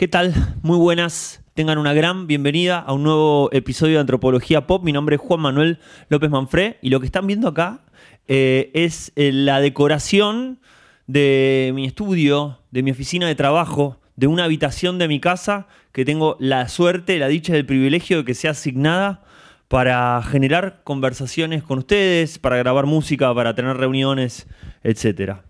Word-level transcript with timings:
¿Qué 0.00 0.08
tal? 0.08 0.32
Muy 0.62 0.78
buenas. 0.78 1.44
Tengan 1.52 1.76
una 1.76 1.92
gran 1.92 2.26
bienvenida 2.26 2.78
a 2.78 2.94
un 2.94 3.02
nuevo 3.02 3.50
episodio 3.52 3.96
de 3.96 4.00
Antropología 4.00 4.66
Pop. 4.66 4.82
Mi 4.82 4.92
nombre 4.92 5.16
es 5.16 5.20
Juan 5.20 5.40
Manuel 5.40 5.78
López 6.08 6.30
Manfré 6.30 6.78
y 6.80 6.88
lo 6.88 7.00
que 7.00 7.04
están 7.04 7.26
viendo 7.26 7.48
acá 7.48 7.84
eh, 8.26 8.70
es 8.72 9.12
eh, 9.16 9.30
la 9.30 9.60
decoración 9.60 10.58
de 11.06 11.72
mi 11.74 11.84
estudio, 11.84 12.60
de 12.70 12.82
mi 12.82 12.92
oficina 12.92 13.26
de 13.26 13.34
trabajo, 13.34 14.00
de 14.16 14.26
una 14.26 14.44
habitación 14.44 14.98
de 14.98 15.06
mi 15.06 15.20
casa 15.20 15.66
que 15.92 16.06
tengo 16.06 16.38
la 16.40 16.66
suerte, 16.70 17.18
la 17.18 17.28
dicha 17.28 17.52
y 17.52 17.56
el 17.58 17.66
privilegio 17.66 18.16
de 18.16 18.24
que 18.24 18.32
sea 18.32 18.52
asignada 18.52 19.22
para 19.68 20.22
generar 20.22 20.80
conversaciones 20.82 21.62
con 21.62 21.80
ustedes, 21.80 22.38
para 22.38 22.56
grabar 22.56 22.86
música, 22.86 23.34
para 23.34 23.54
tener 23.54 23.76
reuniones, 23.76 24.46
etc. 24.82 25.40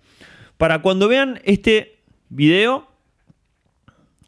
Para 0.56 0.82
cuando 0.82 1.06
vean 1.06 1.40
este 1.44 2.02
video, 2.30 2.89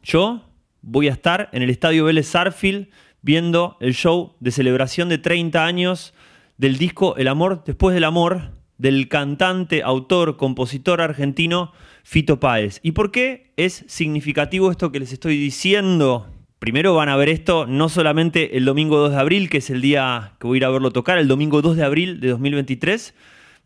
yo 0.03 0.43
voy 0.81 1.07
a 1.07 1.13
estar 1.13 1.49
en 1.53 1.63
el 1.63 1.69
Estadio 1.69 2.05
Vélez 2.05 2.27
Sarfield 2.27 2.89
viendo 3.21 3.77
el 3.79 3.95
show 3.95 4.35
de 4.41 4.51
celebración 4.51 5.09
de 5.09 5.17
30 5.17 5.65
años 5.65 6.13
del 6.57 6.77
disco 6.77 7.15
El 7.15 7.29
amor 7.29 7.63
después 7.65 7.95
del 7.95 8.03
amor 8.03 8.51
del 8.77 9.07
cantante, 9.07 9.81
autor, 9.81 10.35
compositor 10.35 10.99
argentino 10.99 11.71
Fito 12.03 12.39
Páez. 12.39 12.79
¿Y 12.83 12.91
por 12.91 13.11
qué 13.11 13.53
es 13.55 13.85
significativo 13.87 14.71
esto 14.71 14.91
que 14.91 14.99
les 14.99 15.13
estoy 15.13 15.37
diciendo? 15.37 16.27
Primero 16.59 16.93
van 16.93 17.07
a 17.07 17.15
ver 17.15 17.29
esto 17.29 17.65
no 17.65 17.87
solamente 17.87 18.57
el 18.57 18.65
domingo 18.65 18.97
2 18.97 19.11
de 19.11 19.19
abril, 19.19 19.49
que 19.49 19.59
es 19.59 19.69
el 19.69 19.81
día 19.81 20.33
que 20.39 20.47
voy 20.47 20.57
a 20.57 20.59
ir 20.59 20.65
a 20.65 20.69
verlo 20.69 20.91
tocar, 20.91 21.17
el 21.17 21.27
domingo 21.27 21.61
2 21.61 21.77
de 21.77 21.83
abril 21.83 22.19
de 22.19 22.29
2023, 22.29 23.13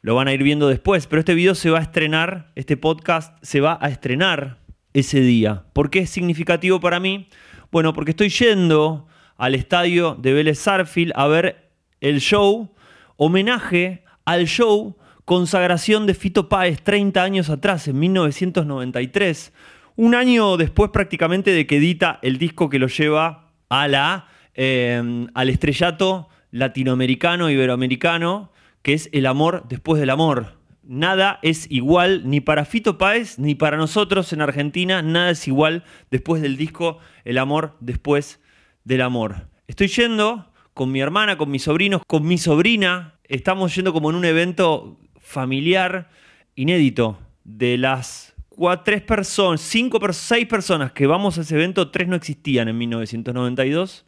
lo 0.01 0.15
van 0.15 0.27
a 0.27 0.33
ir 0.33 0.43
viendo 0.43 0.67
después, 0.67 1.07
pero 1.07 1.19
este 1.19 1.33
video 1.33 1.55
se 1.55 1.71
va 1.71 1.79
a 1.79 1.83
estrenar, 1.83 2.51
este 2.55 2.77
podcast 2.77 3.37
se 3.43 3.59
va 3.59 3.77
a 3.81 3.89
estrenar 3.89 4.66
ese 4.99 5.21
día. 5.21 5.65
¿Por 5.73 5.89
qué 5.89 5.99
es 5.99 6.09
significativo 6.09 6.79
para 6.79 6.99
mí? 6.99 7.29
Bueno, 7.71 7.93
porque 7.93 8.11
estoy 8.11 8.29
yendo 8.29 9.07
al 9.37 9.53
estadio 9.53 10.15
de 10.15 10.33
Vélez 10.33 10.57
Sarfield 10.59 11.13
a 11.15 11.27
ver 11.27 11.69
el 12.01 12.19
show, 12.19 12.73
homenaje 13.15 14.03
al 14.25 14.47
show 14.47 14.97
consagración 15.23 16.07
de 16.07 16.13
Fito 16.13 16.49
Páez 16.49 16.81
30 16.81 17.21
años 17.21 17.49
atrás, 17.49 17.87
en 17.87 17.99
1993, 17.99 19.53
un 19.97 20.15
año 20.15 20.57
después 20.57 20.89
prácticamente 20.89 21.51
de 21.51 21.67
que 21.67 21.77
edita 21.77 22.17
el 22.21 22.37
disco 22.37 22.69
que 22.69 22.79
lo 22.79 22.87
lleva 22.87 23.51
a 23.69 23.87
la, 23.87 24.27
eh, 24.55 25.27
al 25.33 25.49
estrellato 25.49 26.29
latinoamericano, 26.51 27.49
iberoamericano, 27.49 28.51
que 28.81 28.93
es 28.93 29.09
El 29.11 29.25
amor 29.25 29.65
después 29.67 29.99
del 29.99 30.09
amor 30.09 30.56
nada 30.87 31.39
es 31.41 31.69
igual 31.69 32.29
ni 32.29 32.39
para 32.41 32.65
Fito 32.65 32.97
Páez 32.97 33.37
ni 33.37 33.55
para 33.55 33.77
nosotros 33.77 34.31
en 34.33 34.41
Argentina, 34.41 35.01
nada 35.01 35.31
es 35.31 35.47
igual 35.47 35.83
después 36.09 36.41
del 36.41 36.57
disco 36.57 36.99
El 37.25 37.37
amor 37.37 37.75
después 37.79 38.39
del 38.83 39.01
amor. 39.01 39.47
Estoy 39.67 39.87
yendo 39.87 40.51
con 40.73 40.91
mi 40.91 41.01
hermana, 41.01 41.37
con 41.37 41.51
mis 41.51 41.63
sobrinos, 41.63 42.01
con 42.07 42.25
mi 42.25 42.37
sobrina, 42.37 43.15
estamos 43.23 43.75
yendo 43.75 43.91
como 43.93 44.09
en 44.09 44.15
un 44.15 44.25
evento 44.25 44.99
familiar 45.19 46.09
inédito 46.55 47.19
de 47.43 47.77
las 47.77 48.33
cuatro, 48.49 48.83
tres 48.85 49.01
personas, 49.01 49.61
cinco, 49.61 49.99
seis 50.13 50.47
personas 50.47 50.91
que 50.91 51.05
vamos 51.05 51.37
a 51.37 51.41
ese 51.41 51.55
evento, 51.55 51.91
tres 51.91 52.07
no 52.07 52.15
existían 52.15 52.67
en 52.67 52.77
1992, 52.77 54.05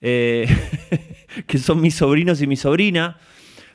eh, 0.00 0.46
que 1.46 1.58
son 1.58 1.80
mis 1.80 1.96
sobrinos 1.96 2.40
y 2.40 2.46
mi 2.46 2.56
sobrina, 2.56 3.18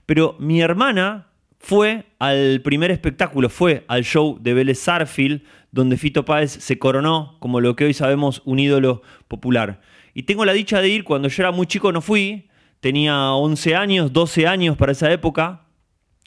pero 0.06 0.36
mi 0.40 0.62
hermana 0.62 1.27
fue 1.60 2.06
al 2.20 2.62
primer 2.62 2.92
espectáculo, 2.92 3.50
fue 3.50 3.84
al 3.88 4.04
show 4.04 4.38
de 4.40 4.54
Vélez 4.54 4.80
Sarfield, 4.80 5.42
donde 5.72 5.98
Fito 5.98 6.26
Páez 6.26 6.52
se 6.52 6.80
coronó 6.80 7.38
como 7.40 7.62
lo 7.62 7.76
que 7.76 7.86
hoy 7.86 7.94
sabemos 7.94 8.42
un 8.46 8.60
ídolo 8.60 9.02
popular. 9.28 9.82
Y 10.14 10.24
tengo 10.24 10.46
la 10.46 10.54
dicha 10.54 10.82
de 10.82 10.90
ir, 10.90 11.04
cuando 11.04 11.28
yo 11.28 11.44
era 11.44 11.52
muy 11.52 11.68
chico 11.68 11.92
no 11.92 12.02
fui, 12.02 12.50
tenía 12.80 13.32
11 13.32 13.76
años, 13.76 14.14
12 14.14 14.48
años 14.48 14.78
para 14.78 14.92
esa 14.92 15.12
época, 15.12 15.66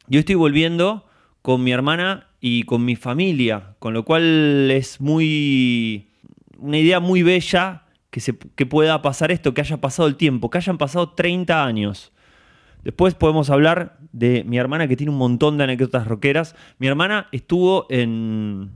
yo 0.06 0.20
estoy 0.20 0.34
volviendo 0.34 1.06
con 1.42 1.64
mi 1.64 1.72
hermana 1.72 2.28
y 2.40 2.64
con 2.64 2.84
mi 2.84 2.96
familia, 2.96 3.76
con 3.78 3.94
lo 3.94 4.04
cual 4.04 4.70
es 4.70 5.00
muy 5.00 6.10
una 6.58 6.78
idea 6.78 7.00
muy 7.00 7.22
bella 7.22 7.84
que, 8.10 8.20
se, 8.20 8.36
que 8.36 8.66
pueda 8.66 9.00
pasar 9.02 9.32
esto, 9.32 9.54
que 9.54 9.60
haya 9.60 9.80
pasado 9.80 10.08
el 10.08 10.16
tiempo, 10.16 10.50
que 10.50 10.58
hayan 10.58 10.78
pasado 10.78 11.10
30 11.10 11.64
años. 11.64 12.12
Después 12.84 13.14
podemos 13.14 13.50
hablar 13.50 13.98
de 14.12 14.44
mi 14.44 14.58
hermana 14.58 14.88
que 14.88 14.96
tiene 14.96 15.12
un 15.12 15.18
montón 15.18 15.58
de 15.58 15.64
anécdotas 15.64 16.06
rockeras. 16.06 16.56
Mi 16.78 16.86
hermana 16.86 17.28
estuvo 17.32 17.86
en, 17.90 18.70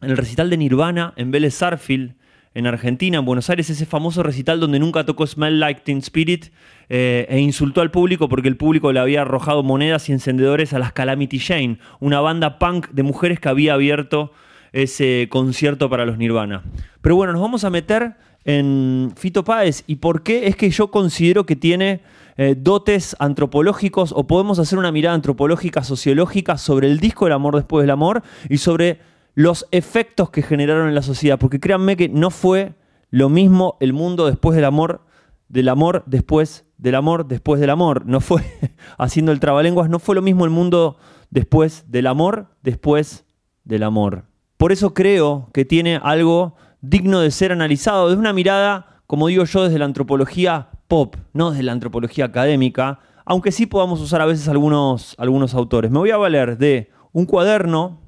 el 0.00 0.16
recital 0.16 0.50
de 0.50 0.56
Nirvana 0.56 1.14
en 1.16 1.30
Vélez 1.30 1.54
Sarfield, 1.54 2.14
en 2.54 2.66
Argentina, 2.66 3.18
en 3.18 3.24
Buenos 3.26 3.50
Aires, 3.50 3.68
ese 3.68 3.84
famoso 3.84 4.22
recital 4.22 4.60
donde 4.60 4.78
nunca 4.78 5.04
tocó 5.04 5.26
Smell 5.26 5.60
Like 5.60 5.82
Teen 5.82 5.98
Spirit 5.98 6.46
eh, 6.88 7.26
e 7.28 7.38
insultó 7.38 7.82
al 7.82 7.90
público 7.90 8.30
porque 8.30 8.48
el 8.48 8.56
público 8.56 8.92
le 8.92 9.00
había 9.00 9.22
arrojado 9.22 9.62
monedas 9.62 10.08
y 10.08 10.12
encendedores 10.12 10.72
a 10.72 10.78
las 10.78 10.92
Calamity 10.92 11.38
Jane, 11.38 11.78
una 12.00 12.20
banda 12.20 12.58
punk 12.58 12.88
de 12.90 13.02
mujeres 13.02 13.40
que 13.40 13.50
había 13.50 13.74
abierto 13.74 14.32
ese 14.72 15.28
concierto 15.30 15.90
para 15.90 16.06
los 16.06 16.16
Nirvana. 16.16 16.62
Pero 17.02 17.16
bueno, 17.16 17.32
nos 17.32 17.42
vamos 17.42 17.64
a 17.64 17.70
meter 17.70 18.14
en 18.46 19.12
Fito 19.16 19.44
Páez 19.44 19.84
y 19.86 19.96
por 19.96 20.22
qué 20.22 20.46
es 20.46 20.56
que 20.56 20.70
yo 20.70 20.90
considero 20.90 21.44
que 21.44 21.56
tiene 21.56 22.00
eh, 22.36 22.54
dotes 22.58 23.16
antropológicos 23.18 24.12
o 24.14 24.26
podemos 24.26 24.58
hacer 24.58 24.78
una 24.78 24.92
mirada 24.92 25.14
antropológica, 25.14 25.82
sociológica 25.82 26.58
sobre 26.58 26.88
el 26.88 27.00
disco 27.00 27.26
El 27.26 27.32
amor 27.32 27.56
después 27.56 27.82
del 27.82 27.90
amor 27.90 28.22
y 28.48 28.58
sobre 28.58 29.00
los 29.34 29.66
efectos 29.70 30.30
que 30.30 30.42
generaron 30.42 30.88
en 30.88 30.94
la 30.94 31.02
sociedad. 31.02 31.38
Porque 31.38 31.60
créanme 31.60 31.96
que 31.96 32.08
no 32.08 32.30
fue 32.30 32.74
lo 33.10 33.28
mismo 33.28 33.76
el 33.80 33.92
mundo 33.92 34.26
después 34.26 34.54
del 34.56 34.64
amor, 34.64 35.02
del 35.48 35.68
amor 35.68 36.02
después 36.06 36.66
del 36.78 36.94
amor 36.94 37.26
después 37.26 37.60
del 37.60 37.70
amor. 37.70 38.06
No 38.06 38.20
fue, 38.20 38.42
haciendo 38.98 39.32
el 39.32 39.40
trabalenguas, 39.40 39.88
no 39.88 39.98
fue 39.98 40.14
lo 40.14 40.22
mismo 40.22 40.44
el 40.44 40.50
mundo 40.50 40.98
después 41.30 41.84
del 41.88 42.06
amor, 42.06 42.48
después 42.62 43.24
del 43.64 43.82
amor. 43.82 44.24
Por 44.56 44.72
eso 44.72 44.94
creo 44.94 45.50
que 45.52 45.64
tiene 45.64 46.00
algo 46.02 46.54
digno 46.80 47.20
de 47.20 47.30
ser 47.30 47.52
analizado 47.52 48.08
desde 48.08 48.20
una 48.20 48.32
mirada, 48.32 49.02
como 49.06 49.28
digo 49.28 49.44
yo, 49.44 49.64
desde 49.64 49.78
la 49.78 49.84
antropología 49.84 50.68
pop, 50.88 51.16
no 51.32 51.50
desde 51.50 51.64
la 51.64 51.72
antropología 51.72 52.26
académica, 52.26 53.00
aunque 53.24 53.52
sí 53.52 53.66
podamos 53.66 54.00
usar 54.00 54.20
a 54.20 54.26
veces 54.26 54.48
algunos, 54.48 55.14
algunos 55.18 55.54
autores. 55.54 55.90
Me 55.90 55.98
voy 55.98 56.10
a 56.10 56.16
valer 56.16 56.58
de 56.58 56.90
un 57.12 57.26
cuaderno 57.26 58.00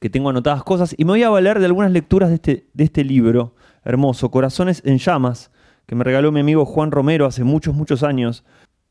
que 0.00 0.10
tengo 0.10 0.30
anotadas 0.30 0.62
cosas 0.64 0.94
y 0.96 1.04
me 1.04 1.12
voy 1.12 1.22
a 1.22 1.30
valer 1.30 1.58
de 1.58 1.66
algunas 1.66 1.92
lecturas 1.92 2.28
de 2.28 2.34
este, 2.36 2.66
de 2.74 2.84
este 2.84 3.04
libro 3.04 3.54
hermoso, 3.84 4.30
Corazones 4.30 4.82
en 4.84 4.98
Llamas, 4.98 5.50
que 5.86 5.94
me 5.94 6.04
regaló 6.04 6.32
mi 6.32 6.40
amigo 6.40 6.66
Juan 6.66 6.90
Romero 6.90 7.26
hace 7.26 7.44
muchos, 7.44 7.74
muchos 7.74 8.02
años. 8.02 8.44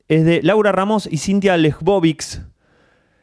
Es 0.08 0.24
de 0.24 0.42
Laura 0.42 0.72
Ramos 0.72 1.08
y 1.12 1.18
Cintia 1.18 1.58
Lejbovics. 1.58 2.42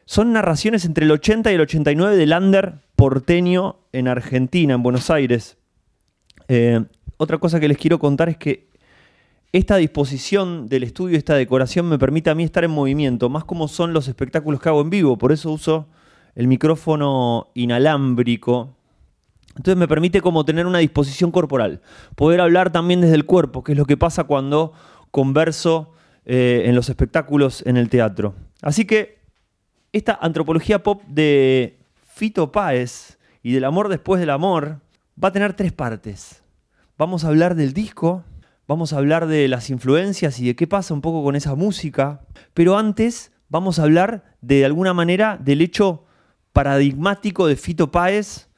Son 0.05 0.33
narraciones 0.33 0.85
entre 0.85 1.05
el 1.05 1.11
80 1.11 1.51
y 1.51 1.55
el 1.55 1.61
89 1.61 2.15
del 2.15 2.29
Lander 2.29 2.75
porteño 2.95 3.77
en 3.91 4.07
Argentina, 4.07 4.75
en 4.75 4.83
Buenos 4.83 5.09
Aires. 5.09 5.57
Eh, 6.47 6.83
otra 7.17 7.39
cosa 7.39 7.59
que 7.59 7.67
les 7.67 7.77
quiero 7.77 7.99
contar 7.99 8.29
es 8.29 8.37
que 8.37 8.69
esta 9.53 9.75
disposición 9.77 10.67
del 10.67 10.81
estudio, 10.81 11.15
esta 11.15 11.35
decoración 11.35 11.87
me 11.87 11.99
permite 11.99 12.31
a 12.31 12.35
mí 12.35 12.43
estar 12.43 12.63
en 12.63 12.71
movimiento, 12.71 13.29
más 13.29 13.45
como 13.45 13.67
son 13.67 13.93
los 13.93 14.07
espectáculos 14.07 14.59
que 14.59 14.67
hago 14.67 14.81
en 14.81 14.89
vivo, 14.89 15.15
por 15.19 15.31
eso 15.31 15.51
uso 15.51 15.87
el 16.33 16.47
micrófono 16.47 17.51
inalámbrico. 17.53 18.75
Entonces 19.49 19.77
me 19.77 19.87
permite 19.87 20.21
como 20.21 20.43
tener 20.43 20.65
una 20.65 20.79
disposición 20.79 21.29
corporal, 21.29 21.81
poder 22.15 22.41
hablar 22.41 22.71
también 22.71 23.01
desde 23.01 23.13
el 23.13 23.25
cuerpo, 23.25 23.63
que 23.63 23.73
es 23.73 23.77
lo 23.77 23.85
que 23.85 23.95
pasa 23.95 24.23
cuando 24.23 24.73
converso 25.11 25.93
eh, 26.25 26.63
en 26.65 26.73
los 26.73 26.89
espectáculos 26.89 27.63
en 27.67 27.77
el 27.77 27.89
teatro. 27.89 28.33
Así 28.63 28.85
que 28.85 29.19
esta 29.91 30.17
antropología 30.19 30.81
pop 30.81 31.03
de 31.05 31.77
Fito 31.93 32.51
Páez 32.51 33.19
y 33.43 33.51
del 33.51 33.65
amor 33.65 33.87
después 33.87 34.19
del 34.19 34.31
amor 34.31 34.79
va 35.23 35.27
a 35.27 35.31
tener 35.31 35.53
tres 35.53 35.71
partes. 35.71 36.41
Vamos 36.97 37.23
a 37.23 37.27
hablar 37.27 37.53
del 37.53 37.73
disco, 37.73 38.23
vamos 38.67 38.93
a 38.93 38.97
hablar 38.97 39.27
de 39.27 39.47
las 39.47 39.69
influencias 39.69 40.39
y 40.39 40.45
de 40.45 40.55
qué 40.55 40.67
pasa 40.67 40.93
un 40.93 41.01
poco 41.01 41.23
con 41.23 41.35
esa 41.35 41.55
música, 41.55 42.21
pero 42.53 42.77
antes 42.77 43.31
vamos 43.49 43.79
a 43.79 43.83
hablar 43.83 44.35
de 44.41 44.65
alguna 44.65 44.93
manera 44.93 45.37
del 45.37 45.61
hecho 45.61 46.05
paradigmático 46.53 47.47
de 47.47 47.55
Fito 47.55 47.91
Páez 47.91 48.49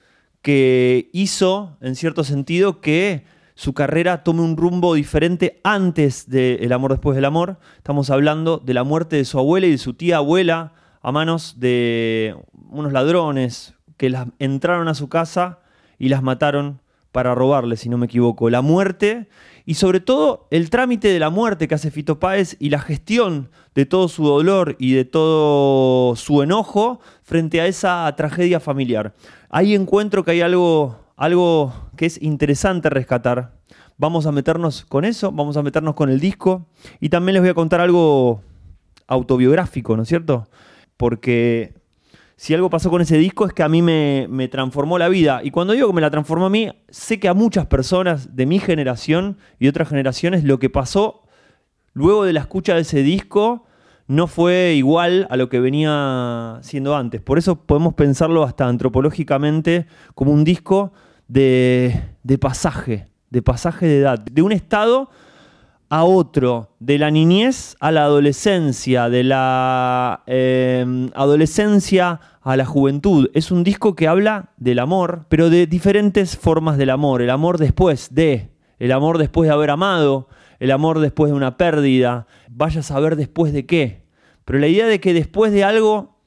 que 0.41 1.09
hizo, 1.11 1.77
en 1.81 1.95
cierto 1.95 2.23
sentido, 2.23 2.81
que 2.81 3.25
su 3.55 3.73
carrera 3.73 4.23
tome 4.23 4.41
un 4.41 4.57
rumbo 4.57 4.93
diferente 4.93 5.59
antes 5.63 6.29
de 6.29 6.55
El 6.55 6.73
amor 6.73 6.91
después 6.91 7.15
del 7.15 7.25
amor. 7.25 7.57
Estamos 7.77 8.09
hablando 8.09 8.59
de 8.59 8.73
la 8.73 8.83
muerte 8.83 9.15
de 9.15 9.25
su 9.25 9.39
abuela 9.39 9.65
y 9.65 9.71
de 9.71 9.77
su 9.77 9.93
tía 9.93 10.17
abuela 10.17 10.73
a 11.01 11.11
manos 11.11 11.59
de 11.59 12.35
unos 12.69 12.91
ladrones 12.91 13.73
que 13.97 14.13
entraron 14.39 14.87
a 14.87 14.93
su 14.93 15.07
casa 15.07 15.59
y 15.97 16.09
las 16.09 16.21
mataron 16.21 16.81
para 17.11 17.33
robarle, 17.33 17.77
si 17.77 17.87
no 17.87 17.97
me 17.97 18.07
equivoco. 18.07 18.49
La 18.49 18.61
muerte 18.61 19.29
y 19.65 19.75
sobre 19.75 19.99
todo 19.99 20.47
el 20.51 20.69
trámite 20.69 21.07
de 21.07 21.19
la 21.19 21.29
muerte 21.29 21.67
que 21.67 21.75
hace 21.75 21.91
Fito 21.91 22.19
Páez 22.19 22.55
y 22.59 22.69
la 22.69 22.79
gestión 22.79 23.49
de 23.73 23.85
todo 23.85 24.07
su 24.07 24.25
dolor 24.25 24.75
y 24.79 24.93
de 24.93 25.05
todo 25.05 26.15
su 26.15 26.43
enojo 26.43 26.99
frente 27.23 27.61
a 27.61 27.67
esa 27.67 28.13
tragedia 28.15 28.59
familiar. 28.59 29.13
Ahí 29.49 29.73
encuentro 29.73 30.23
que 30.23 30.31
hay 30.31 30.41
algo, 30.41 30.99
algo 31.15 31.73
que 31.97 32.05
es 32.05 32.21
interesante 32.21 32.89
rescatar. 32.89 33.55
Vamos 33.97 34.25
a 34.25 34.31
meternos 34.31 34.85
con 34.85 35.05
eso, 35.05 35.31
vamos 35.31 35.57
a 35.57 35.63
meternos 35.63 35.95
con 35.95 36.09
el 36.09 36.19
disco 36.19 36.67
y 36.99 37.09
también 37.09 37.33
les 37.33 37.41
voy 37.41 37.49
a 37.49 37.55
contar 37.55 37.81
algo 37.81 38.41
autobiográfico, 39.07 39.95
¿no 39.95 40.03
es 40.03 40.09
cierto? 40.09 40.47
Porque 40.97 41.73
si 42.37 42.53
algo 42.53 42.69
pasó 42.69 42.89
con 42.89 43.01
ese 43.01 43.17
disco 43.17 43.45
es 43.45 43.53
que 43.53 43.63
a 43.63 43.69
mí 43.69 43.81
me, 43.81 44.27
me, 44.29 44.47
transformó 44.47 44.97
la 44.97 45.07
vida. 45.07 45.41
Y 45.43 45.51
cuando 45.51 45.73
digo 45.73 45.87
que 45.87 45.93
me 45.93 46.01
la 46.01 46.11
transformó 46.11 46.47
a 46.47 46.49
mí, 46.49 46.69
sé 46.89 47.19
que 47.19 47.29
a 47.29 47.33
muchas 47.33 47.65
personas 47.65 48.35
de 48.35 48.45
mi 48.45 48.59
generación 48.59 49.37
y 49.59 49.67
otras 49.67 49.87
generaciones 49.87 50.43
lo 50.43 50.59
que 50.59 50.69
pasó 50.69 51.23
luego 51.93 52.25
de 52.25 52.33
la 52.33 52.41
escucha 52.41 52.75
de 52.75 52.81
ese 52.81 53.01
disco 53.01 53.65
no 54.07 54.27
fue 54.27 54.73
igual 54.75 55.27
a 55.31 55.37
lo 55.37 55.49
que 55.49 55.59
venía 55.59 56.59
siendo 56.61 56.95
antes. 56.95 57.21
Por 57.21 57.39
eso 57.39 57.55
podemos 57.55 57.95
pensarlo 57.95 58.43
hasta 58.43 58.67
antropológicamente 58.67 59.87
como 60.13 60.31
un 60.31 60.43
disco 60.43 60.93
de, 61.27 62.01
de 62.21 62.37
pasaje, 62.37 63.07
de 63.31 63.41
pasaje 63.41 63.87
de 63.87 63.99
edad, 63.99 64.19
de 64.19 64.41
un 64.43 64.51
estado 64.51 65.09
a 65.89 66.03
otro, 66.03 66.75
de 66.79 66.97
la 66.97 67.11
niñez 67.11 67.75
a 67.79 67.91
la 67.91 68.03
adolescencia, 68.03 69.09
de 69.09 69.23
la 69.23 70.23
em, 70.25 71.09
adolescencia 71.13 72.19
a 72.41 72.57
la 72.57 72.65
juventud. 72.65 73.29
Es 73.33 73.51
un 73.51 73.63
disco 73.63 73.95
que 73.95 74.07
habla 74.07 74.51
del 74.57 74.79
amor, 74.79 75.25
pero 75.29 75.49
de 75.49 75.67
diferentes 75.67 76.37
formas 76.37 76.77
del 76.77 76.89
amor. 76.89 77.21
El 77.21 77.29
amor 77.29 77.57
después 77.57 78.13
de, 78.13 78.51
el 78.79 78.91
amor 78.91 79.17
después 79.17 79.47
de 79.47 79.53
haber 79.53 79.69
amado, 79.69 80.27
el 80.59 80.71
amor 80.71 80.99
después 80.99 81.31
de 81.31 81.37
una 81.37 81.57
pérdida, 81.57 82.27
vaya 82.49 82.79
a 82.79 82.83
saber 82.83 83.15
después 83.15 83.53
de 83.53 83.65
qué. 83.65 84.05
Pero 84.45 84.59
la 84.59 84.67
idea 84.67 84.87
de 84.87 84.99
que 84.99 85.13
después 85.13 85.51
de 85.51 85.63
algo 85.63 86.19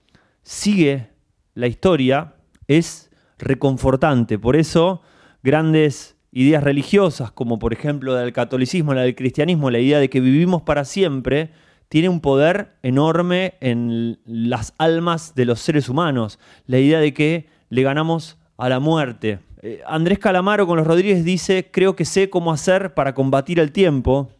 sigue 0.42 1.10
la 1.54 1.66
historia 1.66 2.34
es 2.66 3.10
reconfortante. 3.38 4.38
Por 4.38 4.56
eso 4.56 5.02
grandes 5.42 6.17
ideas 6.32 6.62
religiosas, 6.62 7.30
como 7.30 7.58
por 7.58 7.72
ejemplo 7.72 8.14
la 8.14 8.20
del 8.20 8.32
catolicismo, 8.32 8.94
la 8.94 9.02
del 9.02 9.14
cristianismo, 9.14 9.70
la 9.70 9.78
idea 9.78 9.98
de 9.98 10.10
que 10.10 10.20
vivimos 10.20 10.62
para 10.62 10.84
siempre, 10.84 11.50
tiene 11.88 12.08
un 12.08 12.20
poder 12.20 12.74
enorme 12.82 13.54
en 13.60 14.18
las 14.26 14.74
almas 14.78 15.34
de 15.34 15.46
los 15.46 15.60
seres 15.60 15.88
humanos. 15.88 16.38
La 16.66 16.78
idea 16.78 17.00
de 17.00 17.14
que 17.14 17.46
le 17.70 17.82
ganamos 17.82 18.36
a 18.58 18.68
la 18.68 18.78
muerte. 18.78 19.38
Eh, 19.62 19.80
Andrés 19.86 20.18
Calamaro 20.18 20.66
con 20.66 20.76
los 20.76 20.86
Rodríguez 20.86 21.24
dice, 21.24 21.70
creo 21.70 21.96
que 21.96 22.04
sé 22.04 22.30
cómo 22.30 22.52
hacer 22.52 22.94
para 22.94 23.14
combatir 23.14 23.58
el 23.58 23.72
tiempo, 23.72 24.30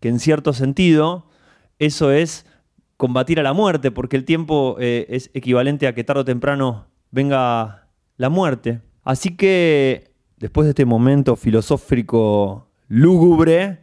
que 0.00 0.08
en 0.08 0.20
cierto 0.20 0.52
sentido 0.52 1.26
eso 1.78 2.12
es 2.12 2.46
combatir 2.96 3.40
a 3.40 3.42
la 3.42 3.52
muerte, 3.52 3.90
porque 3.90 4.16
el 4.16 4.24
tiempo 4.24 4.76
eh, 4.78 5.06
es 5.08 5.30
equivalente 5.34 5.88
a 5.88 5.94
que 5.94 6.04
tarde 6.04 6.20
o 6.20 6.24
temprano 6.24 6.86
venga 7.10 7.88
la 8.16 8.28
muerte. 8.28 8.80
Así 9.02 9.36
que 9.36 10.11
después 10.42 10.64
de 10.64 10.70
este 10.70 10.84
momento 10.84 11.36
filosófico 11.36 12.66
lúgubre, 12.88 13.78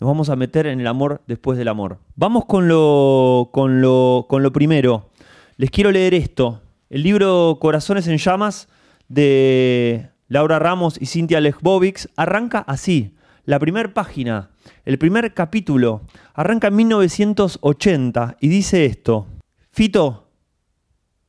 nos 0.00 0.08
vamos 0.08 0.30
a 0.30 0.36
meter 0.36 0.66
en 0.66 0.80
el 0.80 0.86
amor 0.86 1.20
después 1.26 1.58
del 1.58 1.68
amor. 1.68 1.98
Vamos 2.16 2.46
con 2.46 2.66
lo, 2.66 3.50
con 3.52 3.82
lo, 3.82 4.24
con 4.26 4.42
lo 4.42 4.50
primero. 4.50 5.10
Les 5.58 5.70
quiero 5.70 5.92
leer 5.92 6.14
esto. 6.14 6.62
El 6.88 7.02
libro 7.02 7.58
Corazones 7.60 8.08
en 8.08 8.16
Llamas 8.16 8.68
de 9.08 10.08
Laura 10.28 10.58
Ramos 10.58 10.96
y 10.98 11.04
Cintia 11.04 11.42
Lechbovics 11.42 12.08
arranca 12.16 12.60
así. 12.60 13.14
La 13.44 13.58
primera 13.58 13.92
página, 13.92 14.50
el 14.86 14.98
primer 14.98 15.34
capítulo, 15.34 16.00
arranca 16.32 16.68
en 16.68 16.76
1980 16.76 18.38
y 18.40 18.48
dice 18.48 18.86
esto. 18.86 19.26
Fito, 19.72 20.30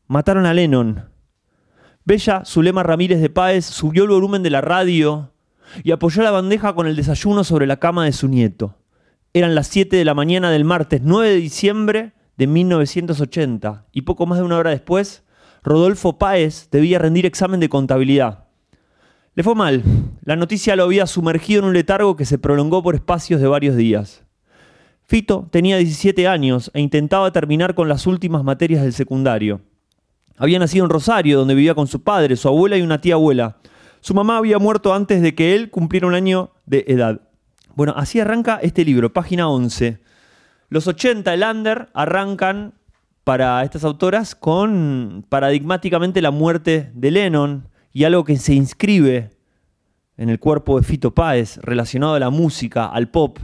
mataron 0.07 0.45
a 0.45 0.53
Lennon. 0.53 1.09
Bella 2.05 2.43
Zulema 2.45 2.81
Ramírez 2.81 3.21
de 3.21 3.29
Páez 3.29 3.65
subió 3.65 4.03
el 4.03 4.09
volumen 4.09 4.41
de 4.41 4.49
la 4.49 4.61
radio 4.61 5.31
y 5.83 5.91
apoyó 5.91 6.23
la 6.23 6.31
bandeja 6.31 6.73
con 6.73 6.87
el 6.87 6.95
desayuno 6.95 7.43
sobre 7.43 7.67
la 7.67 7.77
cama 7.77 8.05
de 8.05 8.13
su 8.13 8.27
nieto. 8.27 8.75
Eran 9.33 9.53
las 9.53 9.67
7 9.67 9.95
de 9.95 10.05
la 10.05 10.15
mañana 10.15 10.49
del 10.49 10.65
martes 10.65 11.01
9 11.03 11.29
de 11.29 11.35
diciembre 11.35 12.13
de 12.37 12.47
1980 12.47 13.85
y 13.91 14.01
poco 14.01 14.25
más 14.25 14.39
de 14.39 14.45
una 14.45 14.57
hora 14.57 14.71
después, 14.71 15.23
Rodolfo 15.61 16.17
Páez 16.17 16.69
debía 16.71 16.99
rendir 16.99 17.25
examen 17.25 17.59
de 17.59 17.69
contabilidad. 17.69 18.45
Le 19.35 19.43
fue 19.43 19.53
mal. 19.53 19.83
La 20.23 20.35
noticia 20.35 20.75
lo 20.75 20.85
había 20.85 21.05
sumergido 21.05 21.59
en 21.59 21.65
un 21.67 21.73
letargo 21.73 22.15
que 22.15 22.25
se 22.25 22.39
prolongó 22.39 22.81
por 22.81 22.95
espacios 22.95 23.41
de 23.41 23.47
varios 23.47 23.75
días. 23.75 24.23
Fito 25.05 25.47
tenía 25.51 25.77
17 25.77 26.27
años 26.27 26.71
e 26.73 26.81
intentaba 26.81 27.31
terminar 27.31 27.75
con 27.75 27.89
las 27.89 28.07
últimas 28.07 28.43
materias 28.43 28.83
del 28.83 28.93
secundario. 28.93 29.61
Había 30.39 30.57
nacido 30.57 30.85
en 30.85 30.89
Rosario, 30.89 31.37
donde 31.37 31.53
vivía 31.53 31.75
con 31.75 31.87
su 31.87 32.01
padre, 32.01 32.37
su 32.37 32.47
abuela 32.47 32.77
y 32.77 32.81
una 32.81 33.01
tía 33.01 33.15
abuela. 33.15 33.57
Su 33.99 34.13
mamá 34.13 34.37
había 34.37 34.57
muerto 34.57 34.93
antes 34.93 35.21
de 35.21 35.35
que 35.35 35.53
él 35.53 35.69
cumpliera 35.69 36.07
un 36.07 36.15
año 36.15 36.51
de 36.65 36.85
edad. 36.87 37.21
Bueno, 37.75 37.93
así 37.97 38.21
arranca 38.21 38.57
este 38.61 38.85
libro, 38.85 39.11
página 39.11 39.49
11. 39.49 39.99
Los 40.69 40.87
80, 40.87 41.33
el 41.33 41.43
under, 41.43 41.89
arrancan 41.93 42.73
para 43.25 43.63
estas 43.63 43.83
autoras 43.83 44.33
con 44.33 45.25
paradigmáticamente 45.27 46.21
la 46.21 46.31
muerte 46.31 46.89
de 46.93 47.11
Lennon 47.11 47.67
y 47.91 48.05
algo 48.05 48.23
que 48.23 48.37
se 48.37 48.53
inscribe 48.53 49.31
en 50.15 50.29
el 50.29 50.39
cuerpo 50.39 50.77
de 50.79 50.83
Fito 50.83 51.13
Páez, 51.13 51.57
relacionado 51.57 52.13
a 52.13 52.19
la 52.19 52.29
música, 52.29 52.85
al 52.85 53.09
pop 53.09 53.39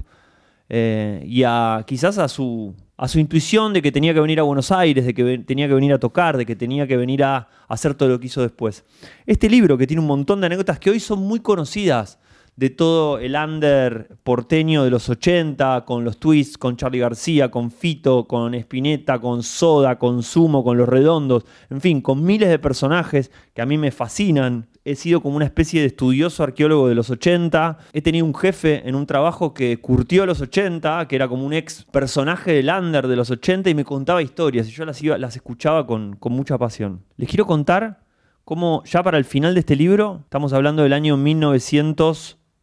eh, 0.70 1.24
y 1.28 1.44
a 1.44 1.84
quizás 1.86 2.18
a 2.18 2.30
su 2.30 2.74
a 2.98 3.08
su 3.08 3.20
intuición 3.20 3.74
de 3.74 3.82
que 3.82 3.92
tenía 3.92 4.14
que 4.14 4.22
venir 4.22 4.40
a 4.40 4.44
Buenos 4.44 4.72
Aires, 4.72 5.06
de 5.06 5.14
que 5.14 5.38
tenía 5.40 5.68
que 5.68 5.74
venir 5.74 5.94
a 5.94 6.00
tocar, 6.00 6.38
de 6.38 6.46
que 6.46 6.56
tenía 6.56 6.88
que 6.88 6.96
venir 6.96 7.24
a 7.24 7.48
hacer 7.68 7.94
todo 7.94 8.10
lo 8.10 8.20
que 8.20 8.28
hizo 8.28 8.42
después. 8.42 8.86
Este 9.26 9.50
libro, 9.50 9.78
que 9.78 9.88
tiene 9.88 10.02
un 10.02 10.08
montón 10.08 10.40
de 10.40 10.48
anécdotas 10.48 10.80
que 10.80 10.90
hoy 10.90 11.00
son 11.00 11.20
muy 11.20 11.42
conocidas, 11.42 12.20
de 12.56 12.70
todo 12.70 13.20
el 13.20 13.36
under 13.36 14.18
porteño 14.24 14.84
de 14.84 14.90
los 14.90 15.10
80, 15.10 15.84
con 15.86 16.06
los 16.06 16.18
twists, 16.18 16.58
con 16.58 16.78
Charlie 16.78 17.00
García, 17.00 17.52
con 17.52 17.72
Fito, 17.72 18.26
con 18.26 18.54
Spinetta, 18.56 19.20
con 19.20 19.44
Soda, 19.44 20.00
con 20.00 20.24
Sumo, 20.24 20.64
con 20.64 20.78
Los 20.78 20.88
Redondos, 20.88 21.46
en 21.70 21.82
fin, 21.82 22.02
con 22.02 22.24
miles 22.24 22.50
de 22.50 22.60
personajes 22.60 23.32
que 23.54 23.62
a 23.62 23.66
mí 23.66 23.78
me 23.78 23.92
fascinan, 23.92 24.68
he 24.86 24.96
sido 24.96 25.22
como 25.22 25.36
una 25.36 25.46
especie 25.46 25.82
de 25.82 25.88
estudioso 25.88 26.44
arqueólogo 26.44 26.88
de 26.88 26.96
los 26.96 27.10
80. 27.10 27.80
He 27.92 28.02
tenido 28.02 28.26
un 28.26 28.36
jefe 28.36 28.88
en 28.88 28.94
un 28.96 29.08
trabajo 29.08 29.54
que 29.54 29.78
curtió 29.82 30.28
los 30.28 30.42
80, 30.42 31.08
que 31.08 31.16
era 31.16 31.28
como 31.28 31.44
un 31.44 31.54
ex 31.54 31.84
personaje 31.86 32.54
del 32.54 32.70
under 32.70 33.08
de 33.08 33.16
los 33.16 33.32
80 33.32 33.72
y 33.72 33.76
me 33.76 33.84
contaba 33.84 34.22
historias 34.22 34.68
y 34.70 34.72
yo 34.72 34.86
las, 34.86 35.02
las 35.02 35.36
escuchaba 35.36 35.88
con, 35.88 36.16
con 36.16 36.34
mucha 36.34 36.58
pasión. 36.60 37.04
Les 37.18 37.28
quiero 37.28 37.48
contar 37.48 38.04
cómo 38.44 38.84
ya 38.86 39.02
para 39.02 39.18
el 39.18 39.26
final 39.26 39.56
de 39.56 39.62
este 39.62 39.76
libro, 39.76 40.22
estamos 40.24 40.54
hablando 40.54 40.84
del 40.84 40.94
año 40.94 41.18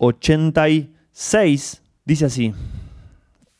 1986, 0.02 1.82
dice 2.04 2.24
así. 2.24 2.52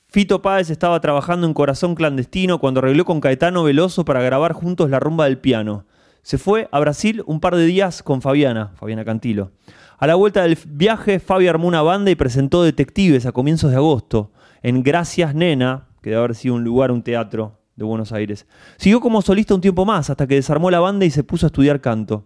Fito 0.08 0.42
Páez 0.42 0.68
estaba 0.70 1.00
trabajando 1.00 1.46
en 1.46 1.54
Corazón 1.54 1.94
Clandestino 1.94 2.58
cuando 2.58 2.80
arregló 2.80 3.04
con 3.04 3.20
Caetano 3.20 3.64
Veloso 3.64 4.04
para 4.04 4.20
grabar 4.20 4.52
juntos 4.52 4.90
la 4.90 5.00
rumba 5.00 5.24
del 5.24 5.38
piano 5.38 5.86
se 6.22 6.38
fue 6.38 6.68
a 6.70 6.80
Brasil 6.80 7.22
un 7.26 7.40
par 7.40 7.56
de 7.56 7.66
días 7.66 8.02
con 8.02 8.22
Fabiana, 8.22 8.72
Fabiana 8.76 9.04
Cantilo. 9.04 9.50
A 9.98 10.06
la 10.06 10.14
vuelta 10.14 10.42
del 10.42 10.56
viaje, 10.66 11.20
Fabi 11.20 11.48
armó 11.48 11.68
una 11.68 11.82
banda 11.82 12.10
y 12.10 12.14
presentó 12.14 12.62
Detectives 12.62 13.26
a 13.26 13.32
comienzos 13.32 13.70
de 13.70 13.76
agosto 13.76 14.32
en 14.62 14.82
Gracias 14.82 15.34
Nena, 15.34 15.88
que 16.00 16.10
debe 16.10 16.20
haber 16.20 16.34
sido 16.34 16.54
un 16.54 16.64
lugar, 16.64 16.90
un 16.90 17.02
teatro 17.02 17.58
de 17.76 17.84
Buenos 17.84 18.12
Aires. 18.12 18.46
Siguió 18.78 19.00
como 19.00 19.22
solista 19.22 19.54
un 19.54 19.60
tiempo 19.60 19.84
más 19.84 20.10
hasta 20.10 20.26
que 20.26 20.36
desarmó 20.36 20.70
la 20.70 20.80
banda 20.80 21.04
y 21.04 21.10
se 21.10 21.24
puso 21.24 21.46
a 21.46 21.48
estudiar 21.48 21.80
canto. 21.80 22.24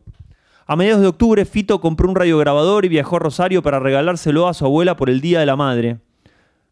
A 0.69 0.75
mediados 0.75 1.01
de 1.01 1.07
octubre, 1.07 1.45
Fito 1.45 1.81
compró 1.81 2.09
un 2.09 2.17
radiograbador 2.17 2.85
y 2.85 2.89
viajó 2.89 3.17
a 3.17 3.19
Rosario 3.21 3.63
para 3.63 3.79
regalárselo 3.79 4.49
a 4.49 4.55
su 4.55 4.65
abuela 4.65 4.97
por 4.97 5.09
el 5.09 5.21
Día 5.21 5.39
de 5.39 5.47
la 5.47 5.55
Madre. 5.55 6.01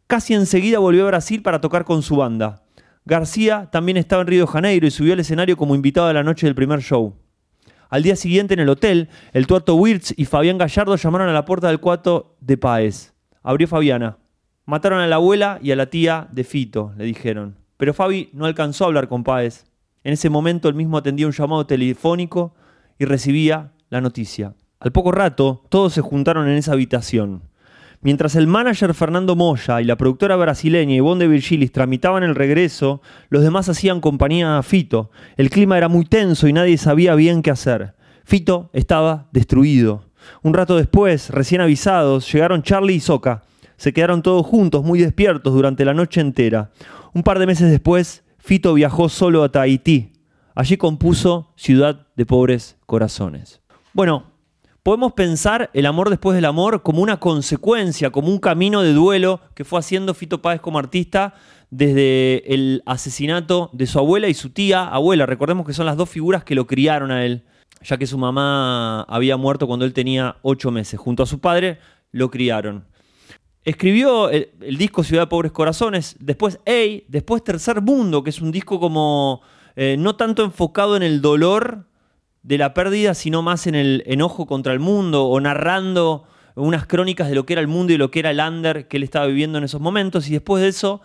Casi 0.09 0.35
enseguida 0.35 0.81
volvió 0.81 1.05
a 1.05 1.11
Brasil 1.11 1.43
para 1.43 1.61
tocar 1.61 1.85
con 1.85 2.03
su 2.03 2.17
banda. 2.17 2.65
García 3.05 3.69
también 3.71 3.97
estaba 3.97 4.23
en 4.23 4.27
Río 4.27 4.47
de 4.47 4.53
Janeiro 4.53 4.85
y 4.89 4.91
subió 4.91 5.13
al 5.13 5.21
escenario 5.21 5.57
como 5.57 5.77
invitado 5.77 6.09
a 6.09 6.13
la 6.13 6.25
noche 6.25 6.45
del 6.45 6.57
primer 6.57 6.81
show. 6.81 7.15
Al 7.89 8.03
día 8.03 8.17
siguiente 8.17 8.55
en 8.55 8.61
el 8.61 8.69
hotel, 8.69 9.11
el 9.33 9.47
tuerto 9.47 9.77
Wirtz 9.77 10.13
y 10.17 10.25
Fabián 10.25 10.59
Gallardo 10.59 10.97
llamaron 10.97 11.29
a 11.29 11.33
la 11.33 11.45
puerta 11.45 11.69
del 11.69 11.79
cuarto 11.79 12.35
de 12.41 12.57
Páez. 12.57 13.13
Abrió 13.45 13.69
Fabiana. 13.69 14.19
Mataron 14.67 14.99
a 14.99 15.07
la 15.07 15.17
abuela 15.17 15.61
y 15.63 15.71
a 15.71 15.77
la 15.77 15.87
tía 15.87 16.27
de 16.33 16.43
Fito, 16.43 16.93
le 16.97 17.05
dijeron. 17.05 17.59
Pero 17.77 17.95
Fabi 17.95 18.31
no 18.33 18.47
alcanzó 18.47 18.83
a 18.83 18.87
hablar 18.89 19.07
con 19.07 19.23
Páez. 19.23 19.67
En 20.03 20.15
ese 20.15 20.31
momento 20.31 20.69
él 20.69 20.75
mismo 20.75 20.99
atendía 20.99 21.29
un 21.29 21.33
llamado 21.33 21.65
telefónico 21.65 22.57
y 22.99 23.05
recibía 23.05 23.71
la 23.91 24.01
noticia. 24.01 24.55
Al 24.81 24.93
poco 24.93 25.13
rato, 25.13 25.65
todos 25.69 25.93
se 25.93 26.01
juntaron 26.01 26.49
en 26.49 26.57
esa 26.57 26.73
habitación. 26.73 27.43
Mientras 28.05 28.37
el 28.37 28.47
manager 28.47 28.93
Fernando 28.93 29.35
Moya 29.35 29.81
y 29.81 29.85
la 29.85 29.97
productora 29.97 30.37
brasileña 30.37 30.95
Ivonne 30.95 31.25
de 31.25 31.29
Virgilis 31.29 31.73
tramitaban 31.73 32.23
el 32.23 32.35
regreso, 32.35 33.01
los 33.31 33.43
demás 33.43 33.71
hacían 33.71 34.03
compañía 34.03 34.59
a 34.59 34.63
Fito. 34.63 35.11
El 35.39 35.49
clima 35.49 35.79
era 35.79 35.89
muy 35.89 36.05
tenso 36.05 36.47
y 36.47 36.53
nadie 36.53 36.77
sabía 36.77 37.15
bien 37.15 37.41
qué 37.41 37.51
hacer. 37.51 37.95
Fito 38.25 38.69
estaba 38.75 39.29
destruido. 39.33 40.05
Un 40.43 40.53
rato 40.53 40.77
después, 40.77 41.31
recién 41.31 41.63
avisados, 41.63 42.31
llegaron 42.31 42.63
Charlie 42.63 42.97
y 42.97 43.01
Soca. 43.01 43.45
Se 43.79 43.95
quedaron 43.95 44.23
todos 44.23 44.47
juntos, 44.47 44.85
muy 44.85 44.99
despiertos, 44.99 45.55
durante 45.55 45.87
la 45.87 45.95
noche 45.95 46.21
entera. 46.21 46.73
Un 47.15 47.23
par 47.23 47.39
de 47.39 47.47
meses 47.47 47.71
después, 47.71 48.23
Fito 48.37 48.75
viajó 48.75 49.09
solo 49.09 49.43
a 49.43 49.51
Tahití. 49.51 50.13
Allí 50.55 50.77
compuso 50.77 51.55
Ciudad 51.57 52.07
de 52.17 52.27
Pobres 52.27 52.77
Corazones. 52.85 53.64
Bueno, 53.95 54.35
Podemos 54.85 55.15
pensar 55.15 55.71
el 55.73 55.87
amor 55.87 56.11
después 56.11 56.37
del 56.37 56.45
amor 56.45 56.83
como 56.83 57.01
una 57.01 57.19
consecuencia, 57.19 58.11
como 58.11 58.29
un 58.29 58.39
camino 58.39 58.83
de 58.83 58.93
duelo 58.93 59.41
que 59.55 59.65
fue 59.65 59.79
haciendo 59.79 60.13
Fito 60.13 60.43
Páez 60.43 60.61
como 60.61 60.79
artista 60.79 61.33
desde 61.71 62.53
el 62.53 62.83
asesinato 62.85 63.71
de 63.73 63.87
su 63.87 63.99
abuela 63.99 64.29
y 64.29 64.35
su 64.35 64.51
tía 64.51 64.87
abuela. 64.87 65.25
Recordemos 65.25 65.67
que 65.67 65.73
son 65.73 65.87
las 65.87 65.97
dos 65.97 66.11
figuras 66.11 66.45
que 66.45 66.55
lo 66.55 66.67
criaron 66.67 67.11
a 67.13 67.25
él, 67.25 67.45
ya 67.81 67.97
que 67.97 68.07
su 68.07 68.19
mamá 68.19 69.05
había 69.05 69.39
muerto 69.39 69.67
cuando 69.67 69.87
él 69.87 69.95
tenía 69.95 70.37
ocho 70.43 70.71
meses. 70.71 71.01
Junto 71.01 71.23
a 71.23 71.27
su 71.27 71.39
padre 71.39 71.79
lo 72.13 72.31
criaron. 72.31 72.85
Escribió 73.65 74.29
el, 74.29 74.77
disco 74.77 75.03
Ciudad 75.03 75.23
de 75.23 75.29
Pobres 75.29 75.53
Corazones, 75.53 76.15
después 76.21 76.61
Ey, 76.67 77.07
después 77.09 77.43
Tercer 77.43 77.81
Mundo, 77.81 78.23
que 78.23 78.29
es 78.29 78.43
un 78.43 78.53
disco 78.53 78.79
como 78.79 79.41
eh, 79.77 79.97
no 79.99 80.15
tanto 80.15 80.45
enfocado 80.45 80.95
en 80.95 81.03
el 81.03 81.23
dolor 81.23 81.87
de 82.45 82.59
la 82.59 82.75
pérdida, 82.75 83.15
sino 83.15 83.43
más 83.43 83.67
en 83.67 83.75
el 83.75 84.05
enojo 84.07 84.47
contra 84.47 84.73
el 84.73 84.79
mundo 84.79 85.27
o 85.27 85.41
narrando 85.41 86.25
unas 86.55 86.87
crónicas 86.87 87.29
de 87.29 87.35
lo 87.35 87.45
que 87.45 87.55
era 87.55 87.61
el 87.61 87.67
mundo 87.67 87.93
y 87.93 87.97
lo 87.97 88.13
que 88.13 88.21
era 88.21 88.31
el 88.31 88.39
under 88.39 88.87
que 88.87 88.99
él 88.99 89.03
estaba 89.03 89.27
viviendo 89.27 89.59
en 89.59 89.65
esos 89.65 89.81
momentos. 89.81 90.29
Y 90.29 90.33
después 90.33 90.63
de 90.63 90.69
eso 90.69 91.01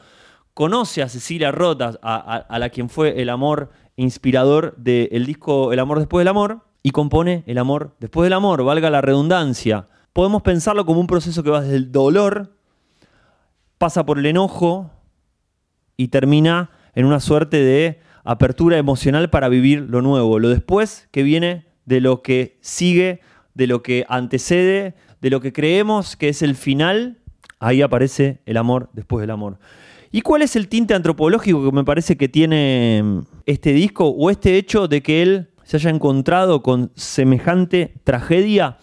conoce 0.54 1.02
a 1.02 1.10
Cecilia 1.10 1.52
Rotas, 1.52 1.98
a, 2.04 2.60
la 2.60 2.70
quien 2.70 2.90
fue 2.90 3.20
el 3.20 3.30
amor 3.30 3.72
inspirador 3.96 4.76
del 4.78 5.26
disco 5.26 5.74
El 5.74 5.80
amor 5.80 5.98
después 5.98 6.22
del 6.22 6.28
amor, 6.28 6.66
y 6.84 6.92
compone 6.92 7.44
El 7.48 7.58
amor 7.58 7.96
después 8.00 8.26
del 8.28 8.34
amor, 8.34 8.64
valga 8.64 8.92
la 8.92 9.02
redundancia 9.02 9.88
podemos 10.14 10.42
pensarlo 10.42 10.86
como 10.86 11.00
un 11.00 11.08
proceso 11.08 11.44
que 11.44 11.50
va 11.50 11.62
desde 11.62 11.78
el 11.78 11.92
dolor, 11.92 12.54
pasa 13.78 14.06
por 14.06 14.20
el 14.20 14.26
enojo 14.26 14.92
y 15.96 16.10
termina 16.10 16.72
en 16.96 17.06
una 17.06 17.20
suerte 17.20 17.58
de 17.58 18.02
apertura 18.32 18.78
emocional 18.78 19.30
para 19.30 19.50
vivir 19.50 19.88
lo 19.90 20.02
nuevo, 20.02 20.40
lo 20.40 20.50
después 20.50 21.08
que 21.12 21.24
viene 21.24 21.66
de 21.86 22.02
lo 22.02 22.22
que 22.22 22.58
sigue, 22.62 23.22
de 23.54 23.68
lo 23.68 23.82
que 23.82 24.06
antecede, 24.08 24.96
de 25.22 25.30
lo 25.30 25.42
que 25.42 25.52
creemos 25.52 26.16
que 26.16 26.30
es 26.30 26.42
el 26.42 26.56
final, 26.56 27.18
ahí 27.60 27.82
aparece 27.82 28.42
el 28.46 28.58
amor 28.58 28.90
después 28.94 29.22
del 29.22 29.32
amor. 29.32 29.58
¿Y 30.12 30.22
cuál 30.22 30.42
es 30.42 30.56
el 30.56 30.68
tinte 30.68 30.94
antropológico 30.94 31.64
que 31.64 31.76
me 31.76 31.84
parece 31.84 32.18
que 32.18 32.30
tiene 32.30 33.24
este 33.46 33.74
disco 33.74 34.08
o 34.10 34.30
este 34.30 34.58
hecho 34.58 34.88
de 34.88 35.02
que 35.02 35.22
él 35.22 35.50
se 35.64 35.78
haya 35.78 35.90
encontrado 35.90 36.64
con 36.64 36.92
semejante 36.96 37.94
tragedia? 38.04 38.78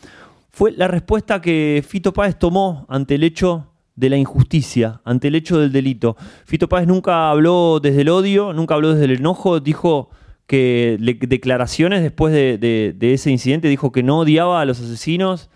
fue 0.56 0.72
la 0.72 0.88
respuesta 0.88 1.42
que 1.42 1.84
Fito 1.86 2.14
Páez 2.14 2.38
tomó 2.38 2.86
ante 2.88 3.16
el 3.16 3.24
hecho 3.24 3.74
de 3.96 4.10
la 4.10 4.16
injusticia, 4.16 5.00
ante 5.04 5.28
el 5.28 5.34
hecho 5.34 5.58
del 5.58 5.72
delito. 5.72 6.16
Fito 6.44 6.68
Páez 6.68 6.86
nunca 6.86 7.30
habló 7.30 7.80
desde 7.80 8.02
el 8.02 8.10
odio, 8.10 8.52
nunca 8.52 8.74
habló 8.74 8.92
desde 8.92 9.06
el 9.06 9.18
enojo, 9.18 9.58
dijo 9.60 10.10
que 10.46 10.96
declaraciones 11.00 12.02
después 12.02 12.32
de, 12.32 12.96
ese 13.00 13.30
incidente, 13.30 13.68
dijo 13.68 13.90
que 13.90 14.02
no 14.02 14.20
odiaba 14.20 14.60
a 14.60 14.64
los 14.64 14.80
asesinos, 14.80 15.50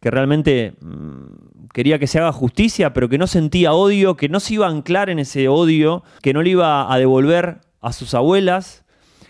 que 0.00 0.10
realmente 0.10 0.74
mm, 0.80 1.68
quería 1.72 1.98
que 1.98 2.06
se 2.06 2.18
haga 2.18 2.32
justicia, 2.32 2.92
pero 2.92 3.08
que 3.08 3.18
no 3.18 3.26
sentía 3.26 3.72
odio, 3.72 4.16
que 4.16 4.28
no 4.28 4.40
se 4.40 4.54
iba 4.54 4.66
a 4.66 4.70
anclar 4.70 5.10
en 5.10 5.18
ese 5.18 5.48
odio, 5.48 6.04
que 6.22 6.32
no 6.32 6.42
le 6.42 6.50
iba 6.50 6.92
a 6.92 6.98
devolver 6.98 7.60
a 7.80 7.92
sus 7.92 8.14
abuelas, 8.14 8.84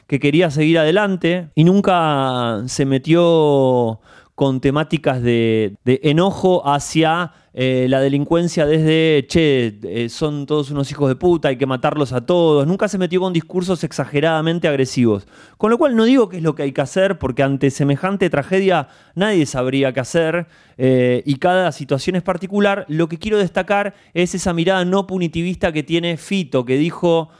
que 0.06 0.20
quería 0.20 0.50
seguir 0.50 0.78
adelante 0.78 1.48
y 1.54 1.64
nunca 1.64 2.62
se 2.66 2.84
metió 2.84 4.00
con 4.36 4.60
temáticas 4.60 5.22
de, 5.22 5.78
enojo 5.86 6.68
hacia 6.68 7.32
eh, 7.54 7.86
la 7.88 8.00
delincuencia 8.00 8.66
desde, 8.66 9.26
che, 9.26 9.78
eh, 9.82 10.10
son 10.10 10.44
todos 10.44 10.70
unos 10.70 10.90
hijos 10.90 11.08
de 11.08 11.16
puta, 11.16 11.48
hay 11.48 11.56
que 11.56 11.64
matarlos 11.64 12.12
a 12.12 12.26
todos. 12.26 12.66
Nunca 12.66 12.86
se 12.86 12.98
metió 12.98 13.18
con 13.18 13.32
discursos 13.32 13.82
exageradamente 13.82 14.68
agresivos. 14.68 15.26
Con 15.56 15.70
lo 15.70 15.78
cual 15.78 15.96
no 15.96 16.04
digo 16.04 16.28
qué 16.28 16.36
es 16.36 16.42
lo 16.42 16.54
que 16.54 16.64
hay 16.64 16.72
que 16.72 16.82
hacer, 16.82 17.18
porque 17.18 17.42
ante 17.42 17.70
semejante 17.70 18.28
tragedia 18.28 18.88
nadie 19.14 19.46
sabría 19.46 19.94
qué 19.94 20.00
hacer 20.00 20.46
eh, 20.76 21.22
y 21.24 21.36
cada 21.36 21.72
situación 21.72 22.14
es 22.16 22.22
particular. 22.22 22.84
Lo 22.88 23.08
que 23.08 23.18
quiero 23.18 23.38
destacar 23.38 23.94
es 24.12 24.34
esa 24.34 24.52
mirada 24.52 24.84
no 24.84 25.06
punitivista 25.06 25.72
que 25.72 25.82
tiene 25.82 26.18
Fito, 26.18 26.66
que 26.66 26.76
dijo, 26.76 27.30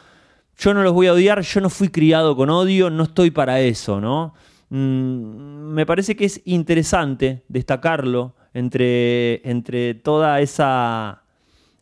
yo 0.56 0.72
no 0.72 0.82
los 0.82 0.94
voy 0.94 1.08
a 1.08 1.12
odiar, 1.12 1.42
yo 1.42 1.60
no 1.60 1.68
fui 1.68 1.90
criado 1.90 2.34
con 2.36 2.48
odio, 2.48 2.88
no 2.88 3.02
estoy 3.02 3.30
para 3.30 3.60
eso, 3.60 4.00
¿no? 4.00 4.32
Mm, 4.70 5.72
me 5.74 5.86
parece 5.86 6.16
que 6.16 6.24
es 6.24 6.40
interesante 6.44 7.44
destacarlo 7.48 8.34
entre, 8.52 9.48
entre 9.48 9.94
toda 9.94 10.40
esa, 10.40 11.22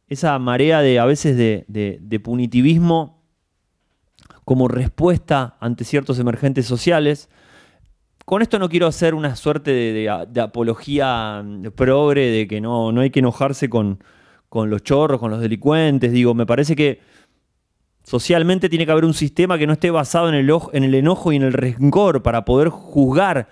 esa 0.08 0.38
marea 0.38 0.80
de 0.80 0.98
a 0.98 1.04
veces 1.04 1.36
de, 1.36 2.20
punitivismo 2.22 3.22
como 4.44 4.68
respuesta 4.68 5.56
ante 5.60 5.84
ciertos 5.84 6.18
emergentes 6.18 6.66
sociales. 6.66 7.30
Con 8.24 8.42
esto 8.42 8.58
no 8.58 8.68
quiero 8.68 8.86
hacer 8.86 9.14
una 9.14 9.36
suerte 9.36 9.70
de, 9.70 10.40
apología 10.40 11.44
progre 11.74 12.30
de 12.30 12.48
que 12.48 12.60
no, 12.60 12.92
no 12.92 13.00
hay 13.00 13.10
que 13.10 13.20
enojarse 13.20 13.68
con, 13.70 14.02
con 14.48 14.70
los 14.70 14.82
chorros, 14.82 15.20
con 15.20 15.30
los 15.30 15.40
delincuentes. 15.40 16.12
Digo, 16.12 16.34
me 16.34 16.46
parece 16.46 16.76
que 16.76 17.00
Socialmente 18.04 18.68
tiene 18.68 18.84
que 18.84 18.92
haber 18.92 19.06
un 19.06 19.14
sistema 19.14 19.56
que 19.56 19.66
no 19.66 19.72
esté 19.72 19.90
basado 19.90 20.28
en 20.28 20.34
el, 20.34 20.52
en 20.72 20.84
el 20.84 20.94
enojo 20.94 21.32
y 21.32 21.36
en 21.36 21.42
el 21.42 21.54
rencor 21.54 22.22
para 22.22 22.44
poder 22.44 22.68
juzgar 22.68 23.48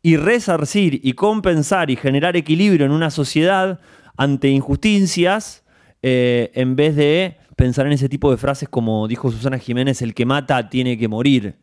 y 0.00 0.16
resarcir 0.16 1.00
y 1.02 1.14
compensar 1.14 1.90
y 1.90 1.96
generar 1.96 2.36
equilibrio 2.36 2.86
en 2.86 2.92
una 2.92 3.10
sociedad 3.10 3.80
ante 4.16 4.48
injusticias 4.48 5.64
eh, 6.02 6.52
en 6.54 6.76
vez 6.76 6.94
de 6.94 7.36
pensar 7.56 7.86
en 7.86 7.94
ese 7.94 8.08
tipo 8.08 8.30
de 8.30 8.36
frases 8.36 8.68
como 8.68 9.08
dijo 9.08 9.32
Susana 9.32 9.58
Jiménez, 9.58 10.00
el 10.02 10.14
que 10.14 10.24
mata 10.24 10.68
tiene 10.68 10.96
que 10.96 11.08
morir, 11.08 11.56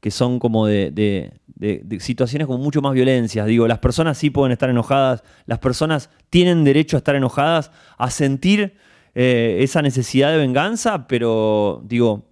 que 0.00 0.10
son 0.10 0.40
como 0.40 0.66
de, 0.66 0.90
de, 0.90 2.00
situaciones 2.00 2.48
con 2.48 2.60
mucho 2.60 2.82
más 2.82 2.92
violencia. 2.92 3.44
Digo, 3.44 3.68
las 3.68 3.78
personas 3.78 4.18
sí 4.18 4.30
pueden 4.30 4.50
estar 4.50 4.68
enojadas, 4.68 5.22
las 5.46 5.60
personas 5.60 6.10
tienen 6.28 6.64
derecho 6.64 6.96
a 6.96 6.98
estar 6.98 7.14
enojadas, 7.14 7.70
a 7.96 8.10
sentir 8.10 8.74
eh, 9.14 9.58
esa 9.60 9.82
necesidad 9.82 10.30
de 10.32 10.38
venganza, 10.38 11.06
pero 11.06 11.82
digo, 11.84 12.26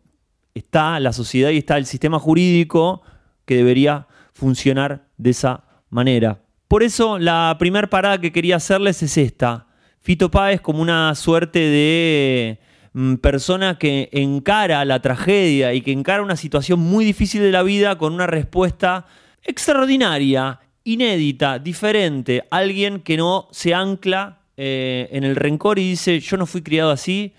está 0.54 0.98
la 1.00 1.12
sociedad 1.12 1.50
y 1.50 1.58
está 1.58 1.78
el 1.78 1.86
sistema 1.86 2.18
jurídico 2.18 3.02
que 3.44 3.56
debería 3.56 4.06
funcionar 4.32 5.06
de 5.16 5.30
esa 5.30 5.64
manera. 5.90 6.40
Por 6.68 6.82
eso 6.82 7.18
la 7.18 7.54
primera 7.58 7.88
parada 7.88 8.18
que 8.18 8.32
quería 8.32 8.56
hacerles 8.56 9.02
es 9.02 9.16
esta. 9.18 9.66
Fito 10.00 10.30
Páez 10.30 10.60
como 10.60 10.82
una 10.82 11.14
suerte 11.14 11.58
de 11.58 12.58
mm, 12.92 13.16
persona 13.16 13.78
que 13.78 14.08
encara 14.12 14.84
la 14.84 15.00
tragedia 15.00 15.74
y 15.74 15.82
que 15.82 15.92
encara 15.92 16.22
una 16.22 16.36
situación 16.36 16.80
muy 16.80 17.04
difícil 17.04 17.42
de 17.42 17.52
la 17.52 17.62
vida 17.62 17.98
con 17.98 18.12
una 18.12 18.26
respuesta 18.26 19.06
extraordinaria, 19.44 20.60
inédita, 20.82 21.58
diferente, 21.58 22.44
alguien 22.50 23.00
que 23.00 23.16
no 23.16 23.48
se 23.52 23.74
ancla 23.74 24.41
eh, 24.56 25.08
en 25.12 25.24
el 25.24 25.36
rencor 25.36 25.78
y 25.78 25.90
dice, 25.90 26.20
yo 26.20 26.36
no 26.36 26.46
fui 26.46 26.62
criado 26.62 26.90
así, 26.90 27.34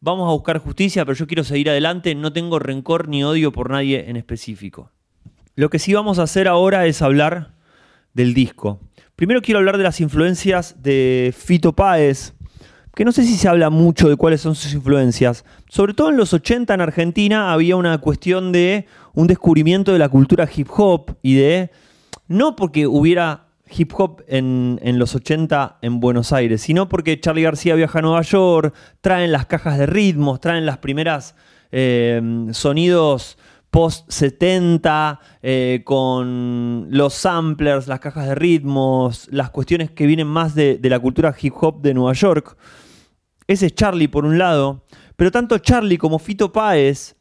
vamos 0.00 0.28
a 0.28 0.32
buscar 0.32 0.58
justicia, 0.58 1.04
pero 1.04 1.16
yo 1.16 1.26
quiero 1.26 1.44
seguir 1.44 1.70
adelante, 1.70 2.14
no 2.14 2.32
tengo 2.32 2.58
rencor 2.58 3.08
ni 3.08 3.24
odio 3.24 3.52
por 3.52 3.70
nadie 3.70 4.08
en 4.08 4.16
específico. 4.16 4.90
Lo 5.54 5.70
que 5.70 5.78
sí 5.78 5.94
vamos 5.94 6.18
a 6.18 6.24
hacer 6.24 6.48
ahora 6.48 6.86
es 6.86 7.02
hablar 7.02 7.54
del 8.12 8.34
disco. 8.34 8.80
Primero 9.16 9.40
quiero 9.40 9.58
hablar 9.58 9.78
de 9.78 9.84
las 9.84 10.00
influencias 10.00 10.82
de 10.82 11.34
Fito 11.36 11.72
Páez, 11.72 12.34
que 12.94 13.04
no 13.04 13.12
sé 13.12 13.24
si 13.24 13.36
se 13.36 13.48
habla 13.48 13.70
mucho 13.70 14.08
de 14.08 14.16
cuáles 14.16 14.40
son 14.40 14.54
sus 14.54 14.72
influencias. 14.72 15.44
Sobre 15.68 15.92
todo 15.92 16.10
en 16.10 16.16
los 16.16 16.32
80 16.32 16.72
en 16.72 16.80
Argentina 16.80 17.52
había 17.52 17.76
una 17.76 17.98
cuestión 17.98 18.52
de 18.52 18.86
un 19.14 19.26
descubrimiento 19.26 19.92
de 19.92 19.98
la 19.98 20.08
cultura 20.08 20.48
hip 20.54 20.68
hop 20.70 21.16
y 21.22 21.34
de, 21.34 21.70
no 22.28 22.56
porque 22.56 22.86
hubiera 22.86 23.45
hip 23.70 23.92
hop 23.96 24.22
en, 24.28 24.78
los 24.98 25.14
80 25.14 25.78
en 25.82 26.00
Buenos 26.00 26.32
Aires, 26.32 26.62
sino 26.62 26.88
porque 26.88 27.20
Charlie 27.20 27.42
García 27.42 27.74
viaja 27.74 27.98
a 27.98 28.02
Nueva 28.02 28.22
York, 28.22 28.74
traen 29.00 29.32
las 29.32 29.46
cajas 29.46 29.78
de 29.78 29.86
ritmos, 29.86 30.40
traen 30.40 30.66
las 30.66 30.78
primeras 30.78 31.34
eh, 31.72 32.20
sonidos 32.52 33.38
post 33.70 34.10
70 34.10 35.20
eh, 35.42 35.82
con 35.84 36.86
los 36.90 37.12
samplers, 37.14 37.88
las 37.88 38.00
cajas 38.00 38.26
de 38.26 38.34
ritmos, 38.34 39.28
las 39.30 39.50
cuestiones 39.50 39.90
que 39.90 40.06
vienen 40.06 40.26
más 40.26 40.54
de, 40.54 40.78
de 40.78 40.88
la 40.88 40.98
cultura 40.98 41.34
hip 41.38 41.52
hop 41.60 41.82
de 41.82 41.92
Nueva 41.92 42.12
York. 42.14 42.56
Ese 43.46 43.66
es 43.66 43.74
Charlie 43.74 44.08
por 44.08 44.24
un 44.24 44.38
lado, 44.38 44.84
pero 45.16 45.30
tanto 45.30 45.58
Charlie 45.58 45.98
como 45.98 46.18
Fito 46.18 46.52
Páez 46.52 47.16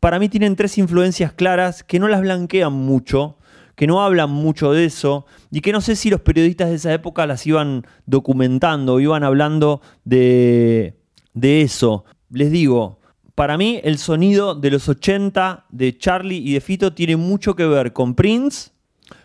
para 0.00 0.18
mí 0.18 0.28
tienen 0.28 0.56
tres 0.56 0.78
influencias 0.78 1.32
claras 1.32 1.82
que 1.82 1.98
no 1.98 2.08
las 2.08 2.20
blanquean 2.20 2.72
mucho, 2.72 3.38
que 3.76 3.86
no 3.86 4.02
hablan 4.02 4.30
mucho 4.30 4.72
de 4.72 4.86
eso 4.86 5.26
y 5.50 5.60
que 5.60 5.70
no 5.70 5.80
sé 5.80 5.94
si 5.94 6.10
los 6.10 6.22
periodistas 6.22 6.70
de 6.70 6.76
esa 6.76 6.92
época 6.92 7.26
las 7.26 7.46
iban 7.46 7.86
documentando, 8.06 8.98
iban 8.98 9.22
hablando 9.22 9.82
de, 10.04 10.98
de 11.34 11.60
eso. 11.60 12.04
Les 12.30 12.50
digo, 12.50 12.98
para 13.34 13.58
mí 13.58 13.80
el 13.84 13.98
sonido 13.98 14.54
de 14.54 14.70
los 14.70 14.88
80 14.88 15.66
de 15.68 15.96
Charlie 15.98 16.38
y 16.38 16.54
de 16.54 16.60
Fito 16.62 16.94
tiene 16.94 17.16
mucho 17.16 17.54
que 17.54 17.66
ver 17.66 17.92
con 17.92 18.14
Prince, 18.14 18.70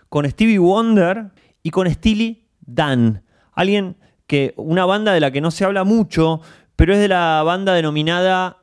con 0.10 0.29
Stevie 0.29 0.60
Wonder 0.60 1.31
y 1.63 1.70
con 1.72 1.89
Steely 1.89 2.43
Dan. 2.60 3.24
Alguien 3.53 3.96
que, 4.27 4.53
una 4.58 4.86
banda 4.86 5.13
de 5.13 5.22
la 5.22 5.31
que 5.31 5.39
no 5.39 5.50
se 5.50 5.63
habla 5.63 5.86
mucho, 5.86 6.41
pero 6.75 6.93
es 6.93 7.00
de 7.00 7.08
la 7.08 7.41
banda 7.43 7.74
denominada 7.74 8.58